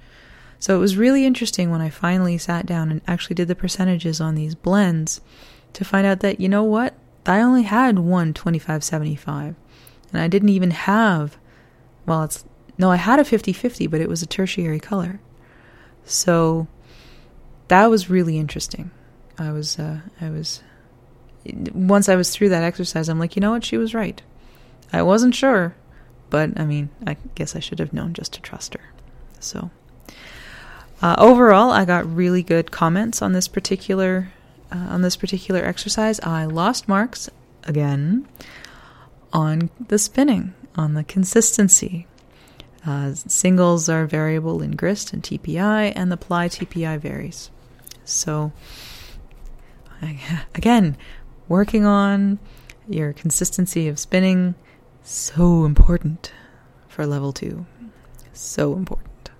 so 0.59 0.75
it 0.75 0.79
was 0.79 0.97
really 0.97 1.25
interesting 1.25 1.71
when 1.71 1.79
I 1.79 1.89
finally 1.89 2.37
sat 2.37 2.65
down 2.65 2.91
and 2.91 3.01
actually 3.07 3.35
did 3.35 3.47
the 3.47 3.55
percentages 3.55 4.19
on 4.19 4.35
these 4.35 4.55
blends 4.55 5.21
to 5.73 5.85
find 5.85 6.05
out 6.05 6.19
that, 6.19 6.41
you 6.41 6.49
know 6.49 6.63
what? 6.63 6.95
I 7.25 7.39
only 7.39 7.63
had 7.63 7.97
one 7.97 8.33
2575. 8.33 9.55
And 10.11 10.21
I 10.21 10.27
didn't 10.27 10.49
even 10.49 10.71
have, 10.71 11.37
well, 12.05 12.23
it's, 12.23 12.43
no, 12.77 12.91
I 12.91 12.97
had 12.97 13.19
a 13.19 13.25
50 13.25 13.53
50, 13.53 13.87
but 13.87 14.01
it 14.01 14.09
was 14.09 14.21
a 14.21 14.25
tertiary 14.25 14.79
color. 14.79 15.21
So 16.03 16.67
that 17.69 17.89
was 17.89 18.09
really 18.09 18.37
interesting. 18.37 18.91
I 19.37 19.53
was, 19.53 19.79
uh, 19.79 20.01
I 20.19 20.29
was, 20.29 20.61
once 21.73 22.09
I 22.09 22.15
was 22.15 22.31
through 22.31 22.49
that 22.49 22.63
exercise, 22.63 23.07
I'm 23.07 23.19
like, 23.19 23.37
you 23.37 23.39
know 23.39 23.51
what? 23.51 23.63
She 23.63 23.77
was 23.77 23.93
right. 23.93 24.21
I 24.91 25.03
wasn't 25.03 25.35
sure, 25.35 25.75
but 26.29 26.59
I 26.59 26.65
mean, 26.65 26.89
I 27.05 27.17
guess 27.35 27.55
I 27.55 27.59
should 27.59 27.79
have 27.79 27.93
known 27.93 28.13
just 28.13 28.33
to 28.33 28.41
trust 28.41 28.73
her. 28.73 28.81
So. 29.39 29.71
Uh, 31.01 31.15
overall, 31.17 31.71
I 31.71 31.85
got 31.85 32.13
really 32.13 32.43
good 32.43 32.71
comments 32.71 33.21
on 33.21 33.31
this 33.31 33.47
particular 33.47 34.33
uh, 34.71 34.75
on 34.75 35.01
this 35.01 35.15
particular 35.15 35.63
exercise. 35.63 36.19
I 36.19 36.45
lost 36.45 36.87
marks 36.87 37.29
again 37.63 38.27
on 39.33 39.69
the 39.87 39.97
spinning, 39.97 40.53
on 40.75 40.93
the 40.93 41.03
consistency. 41.03 42.07
Uh, 42.85 43.13
singles 43.13 43.89
are 43.89 44.05
variable 44.05 44.61
in 44.61 44.71
grist 44.71 45.13
and 45.13 45.21
TPI, 45.21 45.93
and 45.95 46.11
the 46.11 46.17
ply 46.17 46.47
TPI 46.47 46.99
varies. 46.99 47.49
So, 48.05 48.51
again, 50.55 50.97
working 51.47 51.85
on 51.85 52.39
your 52.87 53.13
consistency 53.13 53.87
of 53.87 53.99
spinning 53.99 54.55
so 55.09 55.65
important 55.65 56.31
for 56.87 57.05
level 57.05 57.33
two. 57.33 57.65
So 58.33 58.75
important. 58.75 59.31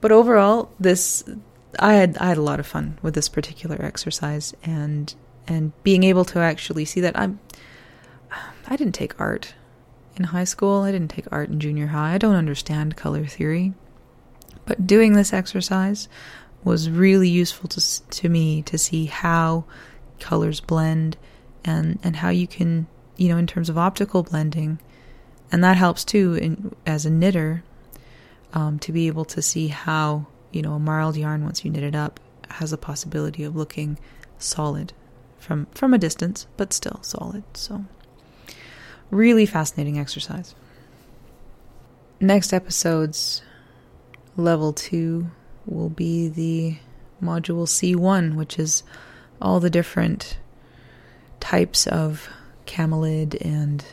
But 0.00 0.12
overall, 0.12 0.70
this 0.80 1.24
I 1.78 1.94
had 1.94 2.16
I 2.18 2.26
had 2.26 2.38
a 2.38 2.42
lot 2.42 2.58
of 2.58 2.66
fun 2.66 2.98
with 3.02 3.14
this 3.14 3.28
particular 3.28 3.76
exercise 3.80 4.54
and 4.62 5.14
and 5.46 5.72
being 5.82 6.04
able 6.04 6.24
to 6.26 6.38
actually 6.38 6.84
see 6.84 7.00
that 7.02 7.18
I'm 7.18 7.38
I 8.66 8.76
didn't 8.76 8.94
take 8.94 9.20
art 9.20 9.54
in 10.16 10.24
high 10.24 10.44
school. 10.44 10.82
I 10.82 10.92
didn't 10.92 11.10
take 11.10 11.26
art 11.30 11.50
in 11.50 11.60
junior 11.60 11.88
high. 11.88 12.14
I 12.14 12.18
don't 12.18 12.34
understand 12.34 12.96
color 12.96 13.26
theory. 13.26 13.74
But 14.64 14.86
doing 14.86 15.14
this 15.14 15.32
exercise 15.32 16.08
was 16.64 16.90
really 16.90 17.28
useful 17.28 17.68
to 17.68 18.08
to 18.08 18.28
me 18.28 18.62
to 18.62 18.78
see 18.78 19.06
how 19.06 19.64
colors 20.18 20.60
blend 20.60 21.16
and 21.64 21.98
and 22.02 22.16
how 22.16 22.30
you 22.30 22.46
can, 22.46 22.86
you 23.20 23.28
know, 23.28 23.36
in 23.36 23.46
terms 23.46 23.68
of 23.68 23.76
optical 23.76 24.22
blending. 24.22 24.78
And 25.52 25.62
that 25.62 25.76
helps 25.76 26.04
too 26.04 26.34
in, 26.34 26.74
as 26.86 27.04
a 27.04 27.10
knitter 27.10 27.62
um, 28.54 28.78
to 28.78 28.92
be 28.92 29.08
able 29.08 29.26
to 29.26 29.42
see 29.42 29.68
how 29.68 30.26
you 30.52 30.62
know 30.62 30.72
a 30.72 30.78
marled 30.78 31.16
yarn 31.16 31.44
once 31.44 31.64
you 31.64 31.70
knit 31.70 31.84
it 31.84 31.94
up 31.94 32.18
has 32.48 32.72
a 32.72 32.78
possibility 32.78 33.44
of 33.44 33.54
looking 33.54 33.98
solid 34.38 34.94
from 35.38 35.66
from 35.72 35.92
a 35.92 35.98
distance, 35.98 36.46
but 36.56 36.72
still 36.72 36.98
solid. 37.02 37.44
So 37.52 37.84
really 39.10 39.44
fascinating 39.44 39.98
exercise. 39.98 40.54
Next 42.20 42.54
episode's 42.54 43.42
level 44.36 44.72
two 44.72 45.30
will 45.66 45.90
be 45.90 46.28
the 46.28 46.78
module 47.22 47.66
C1, 47.66 48.34
which 48.34 48.58
is 48.58 48.82
all 49.42 49.60
the 49.60 49.70
different 49.70 50.38
types 51.38 51.86
of 51.86 52.30
camelid 52.70 53.34
and 53.44 53.84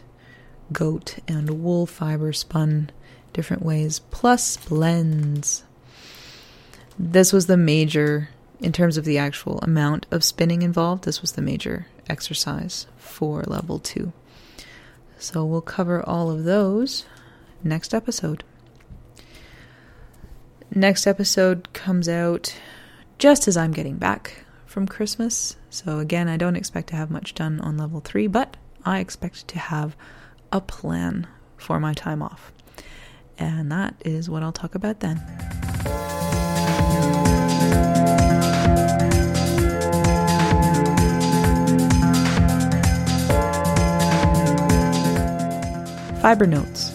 goat 0.72 1.17
and 1.27 1.63
wool 1.63 1.88
fiber 1.88 2.31
spun 2.31 2.91
different 3.34 3.63
ways, 3.63 4.00
plus 4.12 4.55
blends. 4.57 5.63
This 7.00 7.34
was 7.34 7.48
the 7.48 7.57
major, 7.57 8.29
in 8.60 8.72
terms 8.72 8.96
of 8.98 9.03
the 9.03 9.17
actual 9.17 9.57
amount 9.60 10.05
of 10.12 10.24
spinning 10.24 10.62
involved, 10.62 11.05
this 11.05 11.22
was 11.22 11.31
the 11.31 11.41
major 11.41 11.88
exercise 12.07 12.86
for 12.98 13.41
level 13.48 13.79
two. 13.79 14.13
So 15.17 15.43
we'll 15.43 15.62
cover 15.62 16.07
all 16.07 16.29
of 16.29 16.43
those 16.43 17.05
next 17.63 17.96
episode. 17.96 18.43
Next 20.74 21.07
episode 21.07 21.74
comes 21.74 22.07
out 22.07 22.55
just 23.17 23.48
as 23.48 23.57
I'm 23.57 23.72
getting 23.72 23.96
back 23.96 24.46
from 24.67 24.88
Christmas. 24.88 25.55
So, 25.72 25.98
again, 25.98 26.27
I 26.27 26.38
don't 26.38 26.55
expect 26.55 26.89
to 26.89 26.96
have 26.96 27.10
much 27.10 27.34
done 27.34 27.60
on 27.62 27.77
level 27.77 28.00
three, 28.00 28.27
but 28.27 28.55
I 28.88 29.00
expect 29.00 29.50
to 29.50 29.60
have 29.60 29.98
a 30.50 30.62
plan 30.62 31.27
for 31.58 31.77
my 31.77 31.94
time 31.94 32.22
off. 32.22 32.53
And 33.38 33.70
that 33.70 33.96
is 34.06 34.29
what 34.29 34.44
I'll 34.44 34.53
talk 34.53 34.75
about 34.75 35.01
then. 35.01 35.17
Fiber 46.22 46.48
notes. 46.48 46.94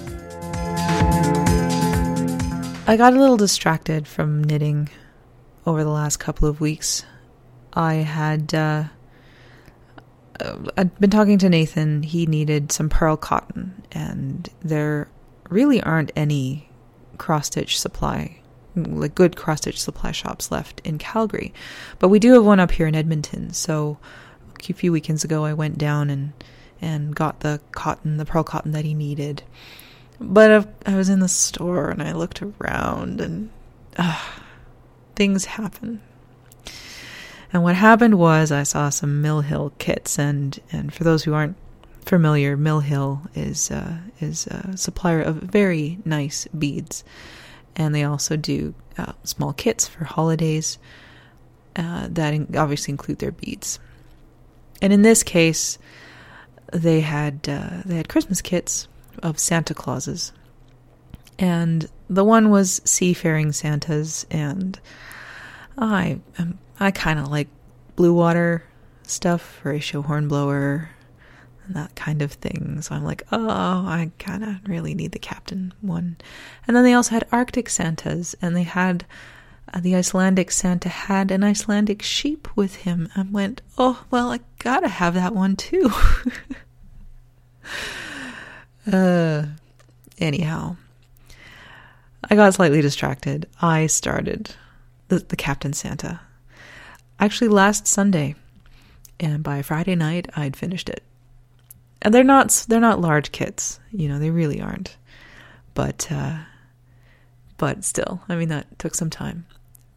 I 2.86 2.96
got 2.96 3.12
a 3.12 3.20
little 3.20 3.36
distracted 3.36 4.08
from 4.08 4.42
knitting 4.42 4.88
over 5.66 5.84
the 5.84 5.90
last 5.90 6.16
couple 6.16 6.48
of 6.48 6.58
weeks. 6.58 7.04
I 7.74 7.96
had 7.96 8.54
uh, 8.54 8.84
I'd 10.76 10.98
been 10.98 11.10
talking 11.10 11.38
to 11.38 11.48
Nathan. 11.48 12.02
He 12.02 12.26
needed 12.26 12.72
some 12.72 12.88
pearl 12.88 13.16
cotton, 13.16 13.82
and 13.92 14.48
there 14.60 15.08
really 15.48 15.82
aren't 15.82 16.12
any 16.16 16.68
cross 17.18 17.46
stitch 17.46 17.78
supply 17.78 18.42
like 18.74 19.14
good 19.14 19.36
cross 19.36 19.58
stitch 19.58 19.80
supply 19.80 20.12
shops 20.12 20.50
left 20.50 20.80
in 20.84 20.98
Calgary, 20.98 21.52
but 21.98 22.08
we 22.08 22.18
do 22.18 22.32
have 22.34 22.44
one 22.44 22.60
up 22.60 22.70
here 22.70 22.86
in 22.86 22.94
Edmonton. 22.94 23.52
So 23.52 23.98
a 24.68 24.72
few 24.72 24.92
weekends 24.92 25.24
ago, 25.24 25.44
I 25.44 25.52
went 25.52 25.78
down 25.78 26.10
and 26.10 26.32
and 26.80 27.14
got 27.14 27.40
the 27.40 27.60
cotton, 27.70 28.16
the 28.16 28.24
pearl 28.24 28.42
cotton 28.42 28.72
that 28.72 28.84
he 28.84 28.94
needed. 28.94 29.42
But 30.20 30.68
I 30.84 30.96
was 30.96 31.08
in 31.08 31.20
the 31.20 31.28
store 31.28 31.90
and 31.90 32.02
I 32.02 32.12
looked 32.12 32.42
around 32.42 33.20
and 33.20 33.50
uh, 33.96 34.20
things 35.14 35.44
happen. 35.44 36.00
And 37.52 37.62
what 37.62 37.74
happened 37.74 38.18
was 38.18 38.50
I 38.50 38.62
saw 38.62 38.88
some 38.88 39.20
Mill 39.20 39.42
Hill 39.42 39.72
kits, 39.78 40.18
and 40.18 40.58
and 40.70 40.92
for 40.92 41.04
those 41.04 41.24
who 41.24 41.34
aren't 41.34 41.56
familiar, 42.04 42.56
Mill 42.56 42.80
Hill 42.80 43.22
is 43.34 43.70
uh, 43.70 43.98
is 44.20 44.46
a 44.46 44.76
supplier 44.76 45.20
of 45.20 45.36
very 45.36 45.98
nice 46.04 46.48
beads, 46.58 47.04
and 47.76 47.94
they 47.94 48.04
also 48.04 48.36
do 48.36 48.74
uh, 48.96 49.12
small 49.24 49.52
kits 49.52 49.86
for 49.86 50.04
holidays 50.04 50.78
uh, 51.76 52.08
that 52.10 52.34
obviously 52.56 52.92
include 52.92 53.18
their 53.18 53.32
beads. 53.32 53.78
And 54.80 54.92
in 54.92 55.02
this 55.02 55.22
case, 55.22 55.78
they 56.72 57.00
had 57.00 57.46
uh, 57.48 57.82
they 57.84 57.96
had 57.96 58.08
Christmas 58.08 58.40
kits 58.40 58.88
of 59.22 59.38
Santa 59.38 59.74
Clauses, 59.74 60.32
and 61.38 61.86
the 62.08 62.24
one 62.24 62.48
was 62.48 62.80
seafaring 62.84 63.52
Santas, 63.52 64.24
and 64.30 64.80
I 65.76 66.18
am 66.38 66.58
I 66.82 66.90
kind 66.90 67.20
of 67.20 67.28
like 67.28 67.46
blue 67.94 68.12
water 68.12 68.64
stuff, 69.04 69.60
Horatio 69.62 70.02
Hornblower, 70.02 70.90
and 71.64 71.76
that 71.76 71.94
kind 71.94 72.22
of 72.22 72.32
thing. 72.32 72.82
So 72.82 72.96
I'm 72.96 73.04
like, 73.04 73.22
oh, 73.30 73.48
I 73.48 74.10
kind 74.18 74.42
of 74.42 74.56
really 74.66 74.92
need 74.92 75.12
the 75.12 75.20
captain 75.20 75.72
one. 75.80 76.16
And 76.66 76.76
then 76.76 76.82
they 76.82 76.92
also 76.92 77.12
had 77.12 77.28
Arctic 77.30 77.68
Santas, 77.68 78.34
and 78.42 78.56
they 78.56 78.64
had 78.64 79.06
uh, 79.72 79.78
the 79.78 79.94
Icelandic 79.94 80.50
Santa 80.50 80.88
had 80.88 81.30
an 81.30 81.44
Icelandic 81.44 82.02
sheep 82.02 82.48
with 82.56 82.74
him. 82.74 83.08
I 83.14 83.22
went, 83.30 83.62
oh, 83.78 84.04
well, 84.10 84.32
I 84.32 84.40
gotta 84.58 84.88
have 84.88 85.14
that 85.14 85.36
one 85.36 85.54
too. 85.54 85.88
uh, 88.92 89.44
anyhow, 90.18 90.76
I 92.28 92.34
got 92.34 92.54
slightly 92.54 92.82
distracted. 92.82 93.46
I 93.60 93.86
started 93.86 94.56
the, 95.06 95.20
the 95.20 95.36
Captain 95.36 95.74
Santa 95.74 96.18
actually 97.22 97.48
last 97.48 97.86
Sunday, 97.86 98.34
and 99.20 99.44
by 99.44 99.62
Friday 99.62 99.94
night 99.94 100.28
I'd 100.34 100.56
finished 100.56 100.88
it. 100.88 101.04
And 102.02 102.12
they're 102.12 102.24
not 102.24 102.64
they're 102.68 102.80
not 102.80 103.00
large 103.00 103.30
kits, 103.30 103.78
you 103.92 104.08
know, 104.08 104.18
they 104.18 104.30
really 104.30 104.60
aren't. 104.60 104.96
But 105.74 106.10
uh, 106.10 106.38
but 107.58 107.84
still, 107.84 108.20
I 108.28 108.34
mean 108.34 108.48
that 108.48 108.78
took 108.78 108.96
some 108.96 109.08
time. 109.08 109.46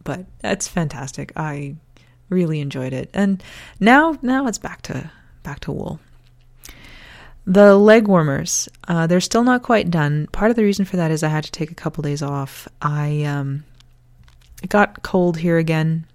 But 0.04 0.24
that's 0.38 0.68
fantastic. 0.68 1.32
I 1.36 1.74
really 2.28 2.60
enjoyed 2.60 2.92
it. 2.92 3.10
And 3.12 3.42
now 3.80 4.16
now 4.22 4.46
it's 4.46 4.58
back 4.58 4.82
to 4.82 5.10
back 5.42 5.60
to 5.60 5.72
wool. 5.72 5.98
The 7.44 7.76
leg 7.76 8.08
warmers, 8.08 8.68
uh, 8.88 9.06
they're 9.06 9.20
still 9.20 9.44
not 9.44 9.62
quite 9.62 9.90
done. 9.90 10.28
Part 10.32 10.50
of 10.50 10.56
the 10.56 10.64
reason 10.64 10.84
for 10.84 10.96
that 10.96 11.12
is 11.12 11.22
I 11.22 11.28
had 11.28 11.44
to 11.44 11.52
take 11.52 11.70
a 11.70 11.76
couple 11.76 12.02
days 12.02 12.22
off. 12.22 12.68
I 12.82 13.22
um, 13.22 13.64
got 14.68 15.02
cold 15.02 15.36
here 15.38 15.58
again 15.58 16.06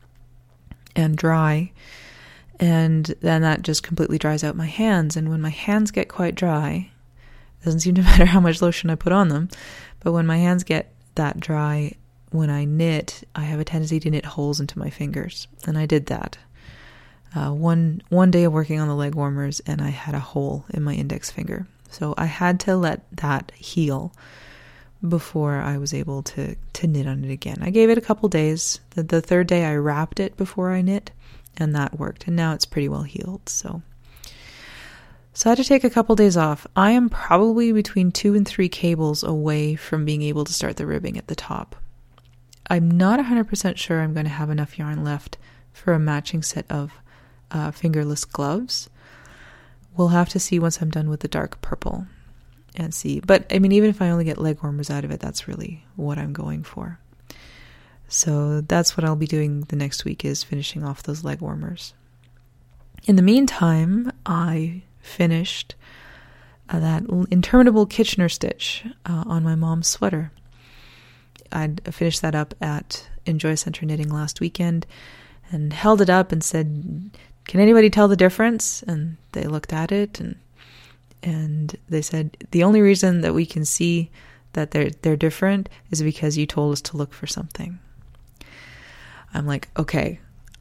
and 0.95 1.17
dry. 1.17 1.71
And 2.59 3.05
then 3.21 3.41
that 3.41 3.63
just 3.63 3.83
completely 3.83 4.17
dries 4.17 4.43
out 4.43 4.55
my 4.55 4.67
hands. 4.67 5.17
And 5.17 5.29
when 5.29 5.41
my 5.41 5.49
hands 5.49 5.91
get 5.91 6.07
quite 6.07 6.35
dry, 6.35 6.91
it 7.59 7.65
doesn't 7.65 7.79
seem 7.81 7.95
to 7.95 8.01
matter 8.03 8.25
how 8.25 8.39
much 8.39 8.61
lotion 8.61 8.89
I 8.89 8.95
put 8.95 9.13
on 9.13 9.29
them, 9.29 9.49
but 9.99 10.11
when 10.11 10.25
my 10.25 10.37
hands 10.37 10.63
get 10.63 10.93
that 11.15 11.39
dry, 11.39 11.93
when 12.31 12.49
I 12.49 12.65
knit, 12.65 13.27
I 13.35 13.41
have 13.43 13.59
a 13.59 13.65
tendency 13.65 13.99
to 13.99 14.09
knit 14.09 14.25
holes 14.25 14.59
into 14.59 14.79
my 14.79 14.89
fingers. 14.89 15.47
And 15.65 15.77
I 15.77 15.85
did 15.85 16.05
that. 16.07 16.37
Uh, 17.33 17.51
one 17.51 18.01
one 18.09 18.29
day 18.29 18.43
of 18.43 18.51
working 18.51 18.79
on 18.79 18.89
the 18.89 18.95
leg 18.95 19.15
warmers, 19.15 19.61
and 19.61 19.81
I 19.81 19.89
had 19.89 20.15
a 20.15 20.19
hole 20.19 20.65
in 20.73 20.83
my 20.83 20.93
index 20.93 21.31
finger. 21.31 21.65
So 21.89 22.13
I 22.17 22.25
had 22.25 22.59
to 22.61 22.75
let 22.75 23.09
that 23.17 23.51
heal 23.55 24.13
before 25.07 25.55
I 25.55 25.77
was 25.77 25.93
able 25.93 26.23
to 26.23 26.55
to 26.73 26.87
knit 26.87 27.07
on 27.07 27.23
it 27.23 27.31
again. 27.31 27.59
I 27.61 27.69
gave 27.69 27.89
it 27.89 27.97
a 27.97 28.01
couple 28.01 28.29
days. 28.29 28.79
The, 28.91 29.03
the 29.03 29.21
third 29.21 29.47
day 29.47 29.65
I 29.65 29.75
wrapped 29.75 30.19
it 30.19 30.37
before 30.37 30.71
I 30.71 30.81
knit, 30.81 31.11
and 31.57 31.75
that 31.75 31.97
worked. 31.97 32.27
And 32.27 32.35
now 32.35 32.53
it's 32.53 32.65
pretty 32.65 32.89
well 32.89 33.03
healed. 33.03 33.49
So 33.49 33.81
so 35.33 35.49
I 35.49 35.51
had 35.51 35.57
to 35.59 35.63
take 35.63 35.83
a 35.83 35.89
couple 35.89 36.15
days 36.15 36.35
off. 36.35 36.67
I 36.75 36.91
am 36.91 37.09
probably 37.09 37.71
between 37.71 38.11
two 38.11 38.35
and 38.35 38.45
three 38.45 38.67
cables 38.67 39.23
away 39.23 39.75
from 39.75 40.03
being 40.03 40.21
able 40.23 40.43
to 40.43 40.53
start 40.53 40.75
the 40.75 40.85
ribbing 40.85 41.17
at 41.17 41.27
the 41.27 41.35
top. 41.35 41.77
I'm 42.69 42.91
not 42.91 43.19
100% 43.19 43.77
sure 43.77 44.01
I'm 44.01 44.13
going 44.13 44.25
to 44.25 44.31
have 44.31 44.49
enough 44.49 44.77
yarn 44.77 45.03
left 45.03 45.37
for 45.71 45.93
a 45.93 45.99
matching 45.99 46.43
set 46.43 46.65
of 46.69 46.91
uh, 47.49 47.71
fingerless 47.71 48.25
gloves. 48.25 48.89
We'll 49.95 50.09
have 50.09 50.29
to 50.29 50.39
see 50.39 50.59
once 50.59 50.81
I'm 50.81 50.91
done 50.91 51.09
with 51.09 51.21
the 51.21 51.27
dark 51.27 51.61
purple 51.61 52.07
and 52.75 52.93
see. 52.93 53.19
But 53.19 53.45
I 53.51 53.59
mean, 53.59 53.71
even 53.71 53.89
if 53.89 54.01
I 54.01 54.09
only 54.09 54.25
get 54.25 54.37
leg 54.37 54.61
warmers 54.61 54.89
out 54.89 55.03
of 55.03 55.11
it, 55.11 55.19
that's 55.19 55.47
really 55.47 55.85
what 55.95 56.17
I'm 56.17 56.33
going 56.33 56.63
for. 56.63 56.99
So 58.07 58.61
that's 58.61 58.97
what 58.97 59.05
I'll 59.05 59.15
be 59.15 59.27
doing 59.27 59.61
the 59.61 59.75
next 59.75 60.03
week 60.03 60.25
is 60.25 60.43
finishing 60.43 60.83
off 60.83 61.03
those 61.03 61.23
leg 61.23 61.39
warmers. 61.39 61.93
In 63.05 63.15
the 63.15 63.21
meantime, 63.21 64.11
I 64.25 64.83
finished 64.99 65.75
uh, 66.69 66.79
that 66.79 67.03
interminable 67.31 67.85
Kitchener 67.85 68.29
stitch 68.29 68.85
uh, 69.05 69.23
on 69.25 69.43
my 69.43 69.55
mom's 69.55 69.87
sweater. 69.87 70.31
I'd 71.51 71.81
finished 71.93 72.21
that 72.21 72.35
up 72.35 72.53
at 72.61 73.09
Enjoy 73.25 73.55
Center 73.55 73.85
Knitting 73.85 74.09
last 74.09 74.39
weekend 74.39 74.85
and 75.51 75.73
held 75.73 76.01
it 76.01 76.09
up 76.09 76.31
and 76.31 76.43
said, 76.43 77.11
"Can 77.47 77.59
anybody 77.59 77.89
tell 77.89 78.07
the 78.07 78.15
difference?" 78.15 78.83
And 78.83 79.17
they 79.33 79.45
looked 79.45 79.73
at 79.73 79.91
it 79.91 80.19
and 80.19 80.35
and 81.23 81.75
they 81.89 82.01
said 82.01 82.37
the 82.51 82.63
only 82.63 82.81
reason 82.81 83.21
that 83.21 83.33
we 83.33 83.45
can 83.45 83.65
see 83.65 84.09
that 84.53 84.71
they're 84.71 84.89
they're 85.01 85.15
different 85.15 85.69
is 85.89 86.01
because 86.01 86.37
you 86.37 86.45
told 86.45 86.73
us 86.73 86.81
to 86.81 86.97
look 86.97 87.13
for 87.13 87.27
something. 87.27 87.79
I'm 89.33 89.47
like, 89.47 89.69
okay, 89.77 90.19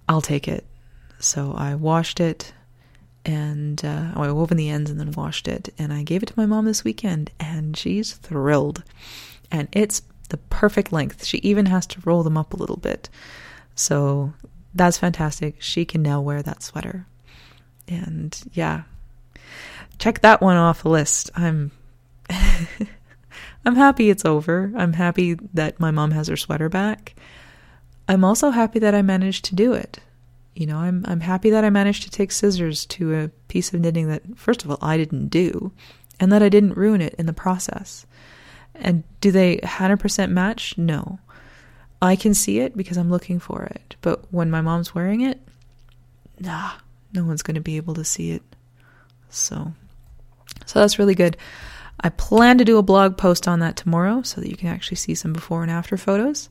I'll 0.09 0.21
take 0.21 0.47
it. 0.47 0.65
So 1.19 1.53
I 1.57 1.75
washed 1.75 2.21
it, 2.21 2.53
and 3.25 3.85
uh, 3.85 4.13
I 4.15 4.31
wove 4.33 4.51
in 4.51 4.57
the 4.57 4.71
ends 4.71 4.91
and 4.91 4.99
then 4.99 5.13
washed 5.13 5.49
it, 5.49 5.73
and 5.79 5.93
I 5.93 6.03
gave 6.03 6.23
it 6.23 6.27
to 6.27 6.35
my 6.37 6.47
mom 6.47 6.65
this 6.65 6.85
weekend, 6.85 7.31
and 7.39 7.77
she's 7.77 8.15
thrilled. 8.15 8.83
And 9.51 9.69
it's 9.73 10.03
the 10.29 10.37
perfect 10.37 10.93
length. 10.93 11.25
She 11.25 11.39
even 11.39 11.67
has 11.67 11.87
to 11.89 12.01
roll 12.05 12.23
them 12.23 12.39
up 12.39 12.55
a 12.55 12.57
little 12.57 12.77
bit. 12.77 13.11
So 13.75 14.33
that's 14.75 14.99
fantastic. 14.99 15.61
She 15.61 15.85
can 15.85 16.03
now 16.03 16.21
wear 16.21 16.43
that 16.43 16.63
sweater. 16.63 17.07
And 17.89 18.41
yeah, 18.53 18.83
check 20.01 20.23
that 20.23 20.41
one 20.41 20.57
off 20.57 20.83
the 20.83 20.89
list. 20.89 21.31
I'm 21.37 21.71
I'm 23.65 23.77
happy 23.77 24.11
it's 24.11 24.25
over. 24.25 24.73
I'm 24.77 24.95
happy 24.95 25.35
that 25.55 25.79
my 25.79 25.93
mom 25.93 26.11
has 26.11 26.27
her 26.29 26.37
sweater 26.37 26.69
back. 26.69 27.15
I'm 28.09 28.25
also 28.25 28.51
happy 28.51 28.81
that 28.81 28.95
I 28.95 29.03
managed 29.03 29.45
to 29.47 29.55
do 29.55 29.75
it. 29.75 30.01
You 30.57 30.67
know, 30.67 30.79
I'm 30.79 31.05
I'm 31.07 31.21
happy 31.21 31.51
that 31.51 31.65
I 31.65 31.71
managed 31.71 32.03
to 32.05 32.11
take 32.11 32.33
scissors 32.33 32.87
to 32.87 33.15
a 33.15 33.29
piece 33.47 33.73
of 33.73 33.81
knitting 33.81 34.09
that 34.09 34.23
first 34.37 34.65
of 34.65 34.71
all 34.71 34.79
I 34.81 34.97
didn't 34.97 35.29
do 35.29 35.71
and 36.19 36.33
that 36.33 36.43
I 36.43 36.49
didn't 36.49 36.77
ruin 36.77 37.01
it 37.01 37.15
in 37.19 37.27
the 37.27 37.33
process. 37.33 38.07
And 38.75 39.05
do 39.21 39.31
they 39.31 39.59
100% 39.59 40.31
match? 40.31 40.79
No. 40.79 41.19
I 42.01 42.17
can 42.17 42.33
see 42.33 42.61
it 42.61 42.77
because 42.77 42.97
I'm 42.97 43.11
looking 43.11 43.39
for 43.39 43.65
it. 43.65 43.97
But 44.01 44.33
when 44.33 44.51
my 44.51 44.63
mom's 44.63 44.95
wearing 44.95 45.21
it, 45.21 45.39
nah, 46.39 46.73
no 47.13 47.25
one's 47.25 47.43
going 47.43 47.57
to 47.57 47.61
be 47.61 47.77
able 47.77 47.93
to 47.95 48.05
see 48.05 48.31
it. 48.31 48.43
So 49.29 49.75
so 50.67 50.81
that's 50.81 50.99
really 50.99 51.15
good. 51.15 51.37
I 52.01 52.09
plan 52.09 52.59
to 52.59 52.65
do 52.65 52.79
a 52.79 52.83
blog 52.83 53.17
post 53.17 53.47
on 53.47 53.61
that 53.61 53.77
tomorrow 53.77 54.23
so 54.23 54.41
that 54.41 54.49
you 54.49 54.57
can 54.57 54.69
actually 54.69 54.97
see 54.97 55.15
some 55.15 55.33
before 55.33 55.63
and 55.63 55.71
after 55.71 55.97
photos. 55.97 56.49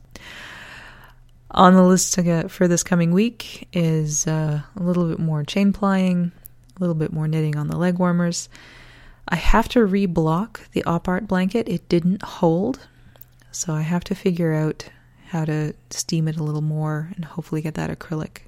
On 1.52 1.74
the 1.74 1.82
list 1.82 2.16
for 2.48 2.68
this 2.68 2.84
coming 2.84 3.10
week 3.10 3.66
is 3.72 4.26
uh, 4.28 4.62
a 4.76 4.82
little 4.82 5.08
bit 5.08 5.18
more 5.18 5.42
chain 5.42 5.72
plying, 5.72 6.30
a 6.76 6.80
little 6.80 6.94
bit 6.94 7.12
more 7.12 7.26
knitting 7.26 7.56
on 7.56 7.66
the 7.66 7.76
leg 7.76 7.98
warmers. 7.98 8.48
I 9.28 9.36
have 9.36 9.68
to 9.70 9.80
reblock 9.80 10.68
the 10.70 10.84
op 10.84 11.08
art 11.08 11.26
blanket. 11.26 11.68
It 11.68 11.88
didn't 11.88 12.22
hold, 12.22 12.86
so 13.50 13.74
I 13.74 13.82
have 13.82 14.04
to 14.04 14.14
figure 14.14 14.52
out 14.52 14.88
how 15.28 15.44
to 15.44 15.74
steam 15.90 16.28
it 16.28 16.36
a 16.36 16.42
little 16.42 16.62
more 16.62 17.10
and 17.16 17.24
hopefully 17.24 17.62
get 17.62 17.74
that 17.74 17.96
acrylic 17.96 18.42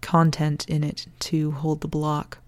content 0.00 0.68
in 0.68 0.82
it 0.84 1.06
to 1.20 1.50
hold 1.52 1.80
the 1.80 1.88
block. 1.88 2.38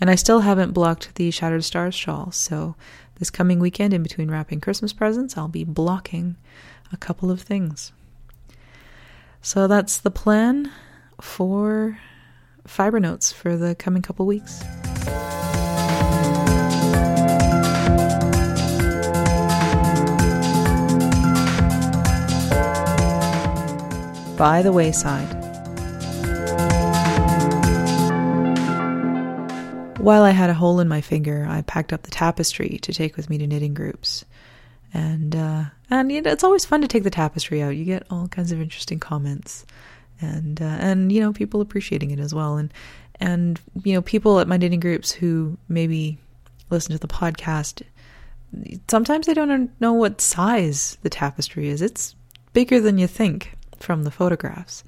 And 0.00 0.10
I 0.10 0.16
still 0.16 0.40
haven't 0.40 0.72
blocked 0.72 1.14
the 1.14 1.30
Shattered 1.30 1.64
Stars 1.64 1.94
shawl, 1.94 2.32
so 2.32 2.74
this 3.16 3.30
coming 3.30 3.60
weekend, 3.60 3.94
in 3.94 4.02
between 4.02 4.30
wrapping 4.30 4.60
Christmas 4.60 4.92
presents, 4.92 5.36
I'll 5.36 5.46
be 5.46 5.62
blocking 5.62 6.36
a 6.92 6.96
couple 6.96 7.30
of 7.30 7.40
things. 7.40 7.92
So 9.40 9.68
that's 9.68 9.98
the 9.98 10.10
plan 10.10 10.72
for 11.20 11.98
fiber 12.66 12.98
notes 12.98 13.32
for 13.32 13.56
the 13.56 13.74
coming 13.74 14.02
couple 14.02 14.26
weeks. 14.26 14.62
By 24.36 24.62
the 24.62 24.72
Wayside. 24.72 25.41
While 30.02 30.24
I 30.24 30.30
had 30.30 30.50
a 30.50 30.54
hole 30.54 30.80
in 30.80 30.88
my 30.88 31.00
finger, 31.00 31.46
I 31.48 31.62
packed 31.62 31.92
up 31.92 32.02
the 32.02 32.10
tapestry 32.10 32.80
to 32.82 32.92
take 32.92 33.16
with 33.16 33.30
me 33.30 33.38
to 33.38 33.46
knitting 33.46 33.72
groups. 33.72 34.24
And 34.92 35.36
uh, 35.36 35.64
and 35.90 36.10
you 36.10 36.20
know, 36.20 36.32
it's 36.32 36.42
always 36.42 36.64
fun 36.64 36.82
to 36.82 36.88
take 36.88 37.04
the 37.04 37.10
tapestry 37.10 37.62
out. 37.62 37.76
You 37.76 37.84
get 37.84 38.06
all 38.10 38.26
kinds 38.26 38.50
of 38.50 38.60
interesting 38.60 38.98
comments, 38.98 39.64
and 40.20 40.60
uh, 40.60 40.64
and 40.80 41.12
you 41.12 41.20
know 41.20 41.32
people 41.32 41.60
appreciating 41.60 42.10
it 42.10 42.18
as 42.18 42.34
well. 42.34 42.56
And 42.56 42.74
and 43.20 43.60
you 43.84 43.94
know 43.94 44.02
people 44.02 44.40
at 44.40 44.48
my 44.48 44.56
knitting 44.56 44.80
groups 44.80 45.12
who 45.12 45.56
maybe 45.68 46.18
listen 46.68 46.92
to 46.92 46.98
the 46.98 47.06
podcast 47.06 47.82
sometimes 48.88 49.26
they 49.26 49.34
don't 49.34 49.70
know 49.80 49.92
what 49.92 50.20
size 50.20 50.98
the 51.02 51.10
tapestry 51.10 51.68
is. 51.68 51.80
It's 51.80 52.14
bigger 52.52 52.80
than 52.80 52.98
you 52.98 53.06
think 53.06 53.54
from 53.78 54.02
the 54.02 54.10
photographs. 54.10 54.84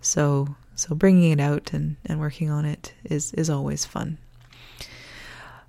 So 0.00 0.56
so 0.74 0.94
bringing 0.94 1.32
it 1.32 1.40
out 1.40 1.72
and, 1.72 1.96
and 2.04 2.20
working 2.20 2.50
on 2.50 2.64
it 2.64 2.92
is 3.04 3.32
is 3.34 3.48
always 3.48 3.84
fun. 3.84 4.18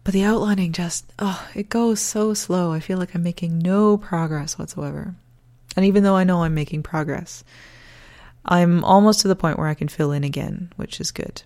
But 0.10 0.14
the 0.16 0.24
outlining 0.24 0.72
just 0.72 1.14
oh, 1.20 1.48
it 1.54 1.70
goes 1.70 2.00
so 2.00 2.34
slow. 2.34 2.74
I 2.74 2.80
feel 2.80 2.98
like 2.98 3.14
I'm 3.14 3.22
making 3.22 3.60
no 3.60 3.96
progress 3.96 4.58
whatsoever. 4.58 5.14
And 5.76 5.86
even 5.86 6.02
though 6.02 6.16
I 6.16 6.24
know 6.24 6.42
I'm 6.42 6.56
making 6.56 6.82
progress, 6.82 7.44
I'm 8.44 8.84
almost 8.84 9.20
to 9.20 9.28
the 9.28 9.36
point 9.36 9.60
where 9.60 9.68
I 9.68 9.76
can 9.76 9.88
fill 9.88 10.12
in 10.12 10.24
again, 10.24 10.74
which 10.78 11.00
is 11.00 11.12
good. 11.12 11.44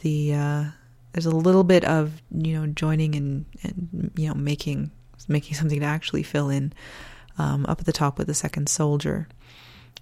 The 0.00 0.32
uh, 0.32 0.64
there's 1.12 1.26
a 1.26 1.36
little 1.36 1.64
bit 1.64 1.84
of 1.84 2.22
you 2.30 2.58
know 2.58 2.66
joining 2.66 3.14
and 3.14 3.44
and 3.62 4.10
you 4.16 4.28
know 4.28 4.34
making 4.34 4.90
making 5.28 5.56
something 5.56 5.80
to 5.80 5.84
actually 5.84 6.22
fill 6.22 6.48
in 6.48 6.72
um, 7.36 7.66
up 7.66 7.80
at 7.80 7.84
the 7.84 7.92
top 7.92 8.16
with 8.16 8.26
the 8.26 8.32
second 8.32 8.70
soldier. 8.70 9.28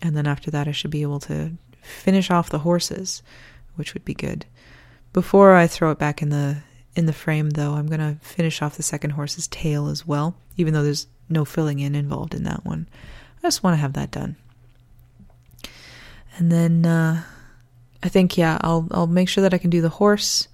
And 0.00 0.16
then 0.16 0.28
after 0.28 0.48
that, 0.52 0.68
I 0.68 0.70
should 0.70 0.92
be 0.92 1.02
able 1.02 1.18
to 1.22 1.50
finish 1.82 2.30
off 2.30 2.50
the 2.50 2.60
horses, 2.60 3.24
which 3.74 3.94
would 3.94 4.04
be 4.04 4.14
good. 4.14 4.46
Before 5.12 5.56
I 5.56 5.66
throw 5.66 5.90
it 5.90 5.98
back 5.98 6.22
in 6.22 6.28
the 6.28 6.58
in 6.96 7.07
the 7.07 7.12
frame, 7.12 7.50
though, 7.50 7.74
I'm 7.74 7.87
going 7.87 8.00
to 8.00 8.18
finish 8.24 8.62
off 8.62 8.76
the 8.76 8.83
second 8.83 9.11
horse's 9.11 9.48
tail 9.48 9.88
as 9.88 10.07
well, 10.07 10.37
even 10.57 10.74
though 10.74 10.83
there's 10.83 11.07
no 11.28 11.44
filling 11.44 11.80
in 11.80 11.94
involved 11.94 12.35
in 12.35 12.44
that 12.44 12.64
one. 12.64 12.88
I 13.38 13.46
just 13.46 13.62
want 13.62 13.74
to 13.74 13.80
have 13.80 13.94
that 13.94 14.11
done. 14.11 14.37
And 16.37 16.50
then 16.50 16.87
uh, 16.87 17.22
I 18.02 18.09
think, 18.09 18.37
yeah, 18.37 18.59
I'll 18.61 18.88
I'll 18.90 19.07
make 19.07 19.28
sure 19.28 19.42
that 19.42 19.54
I 19.54 19.59
can 19.59 19.70
do 19.70 19.80
the 19.80 19.88
horse 19.88 20.48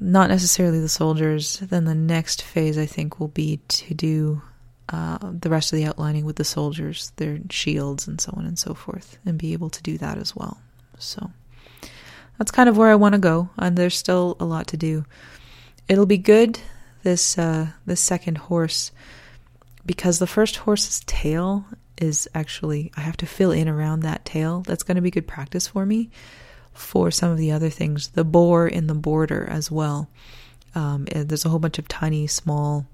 not 0.00 0.28
necessarily 0.28 0.80
the 0.80 0.88
soldiers. 0.88 1.58
Then 1.58 1.84
the 1.84 1.94
next 1.94 2.42
phase, 2.42 2.76
I 2.78 2.86
think, 2.86 3.20
will 3.20 3.28
be 3.28 3.60
to 3.68 3.94
do 3.94 4.42
uh, 4.88 5.18
the 5.22 5.48
rest 5.48 5.72
of 5.72 5.78
the 5.78 5.86
outlining 5.86 6.24
with 6.24 6.36
the 6.36 6.44
soldiers, 6.44 7.12
their 7.16 7.38
shields, 7.50 8.06
and 8.06 8.20
so 8.20 8.32
on 8.36 8.44
and 8.44 8.58
so 8.58 8.74
forth, 8.74 9.18
and 9.24 9.38
be 9.38 9.52
able 9.52 9.70
to 9.70 9.82
do 9.82 9.98
that 9.98 10.18
as 10.18 10.34
well. 10.34 10.58
So 10.98 11.30
that's 12.38 12.50
kind 12.50 12.68
of 12.68 12.76
where 12.76 12.90
I 12.90 12.96
want 12.96 13.14
to 13.14 13.20
go, 13.20 13.48
and 13.56 13.76
there's 13.76 13.96
still 13.96 14.36
a 14.40 14.44
lot 14.44 14.66
to 14.68 14.76
do. 14.76 15.04
It'll 15.88 16.06
be 16.06 16.18
good 16.18 16.58
this 17.02 17.38
uh, 17.38 17.68
this 17.86 18.00
second 18.00 18.38
horse 18.38 18.90
because 19.84 20.18
the 20.18 20.26
first 20.26 20.56
horse's 20.56 21.00
tail 21.06 21.66
is 21.98 22.28
actually 22.34 22.90
I 22.96 23.00
have 23.02 23.16
to 23.18 23.26
fill 23.26 23.52
in 23.52 23.68
around 23.68 24.00
that 24.00 24.24
tail. 24.24 24.62
That's 24.62 24.82
going 24.82 24.96
to 24.96 25.02
be 25.02 25.10
good 25.10 25.28
practice 25.28 25.68
for 25.68 25.86
me 25.86 26.10
for 26.72 27.10
some 27.10 27.30
of 27.30 27.38
the 27.38 27.52
other 27.52 27.70
things. 27.70 28.08
The 28.08 28.24
boar 28.24 28.66
in 28.66 28.86
the 28.86 28.94
border 28.94 29.46
as 29.48 29.70
well. 29.70 30.08
Um, 30.74 31.04
there's 31.04 31.44
a 31.44 31.48
whole 31.48 31.60
bunch 31.60 31.78
of 31.78 31.86
tiny, 31.86 32.26
small 32.26 32.86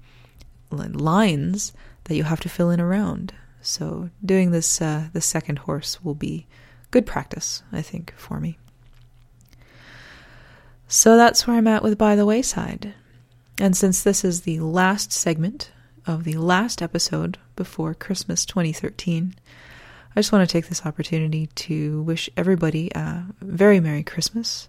lines 0.69 1.73
that 2.03 2.15
you 2.15 2.23
have 2.23 2.39
to 2.41 2.49
fill 2.49 2.69
in 2.69 2.79
around. 2.79 3.33
So 3.61 4.09
doing 4.23 4.51
this, 4.51 4.81
uh, 4.81 5.07
the 5.13 5.21
second 5.21 5.59
horse 5.59 6.03
will 6.03 6.15
be 6.15 6.45
good 6.91 7.05
practice, 7.05 7.63
I 7.71 7.81
think, 7.81 8.13
for 8.17 8.39
me. 8.39 8.57
So 10.93 11.15
that's 11.15 11.47
where 11.47 11.55
I'm 11.55 11.67
at 11.67 11.83
with 11.83 11.97
By 11.97 12.17
the 12.17 12.25
Wayside. 12.25 12.93
And 13.57 13.77
since 13.77 14.03
this 14.03 14.25
is 14.25 14.41
the 14.41 14.59
last 14.59 15.13
segment 15.13 15.71
of 16.05 16.25
the 16.25 16.33
last 16.33 16.81
episode 16.81 17.37
before 17.55 17.93
Christmas 17.93 18.43
2013, 18.43 19.33
I 20.13 20.19
just 20.19 20.33
want 20.33 20.47
to 20.47 20.51
take 20.51 20.67
this 20.67 20.85
opportunity 20.85 21.47
to 21.47 22.01
wish 22.01 22.29
everybody 22.35 22.91
a 22.93 23.23
very 23.39 23.79
Merry 23.79 24.03
Christmas 24.03 24.67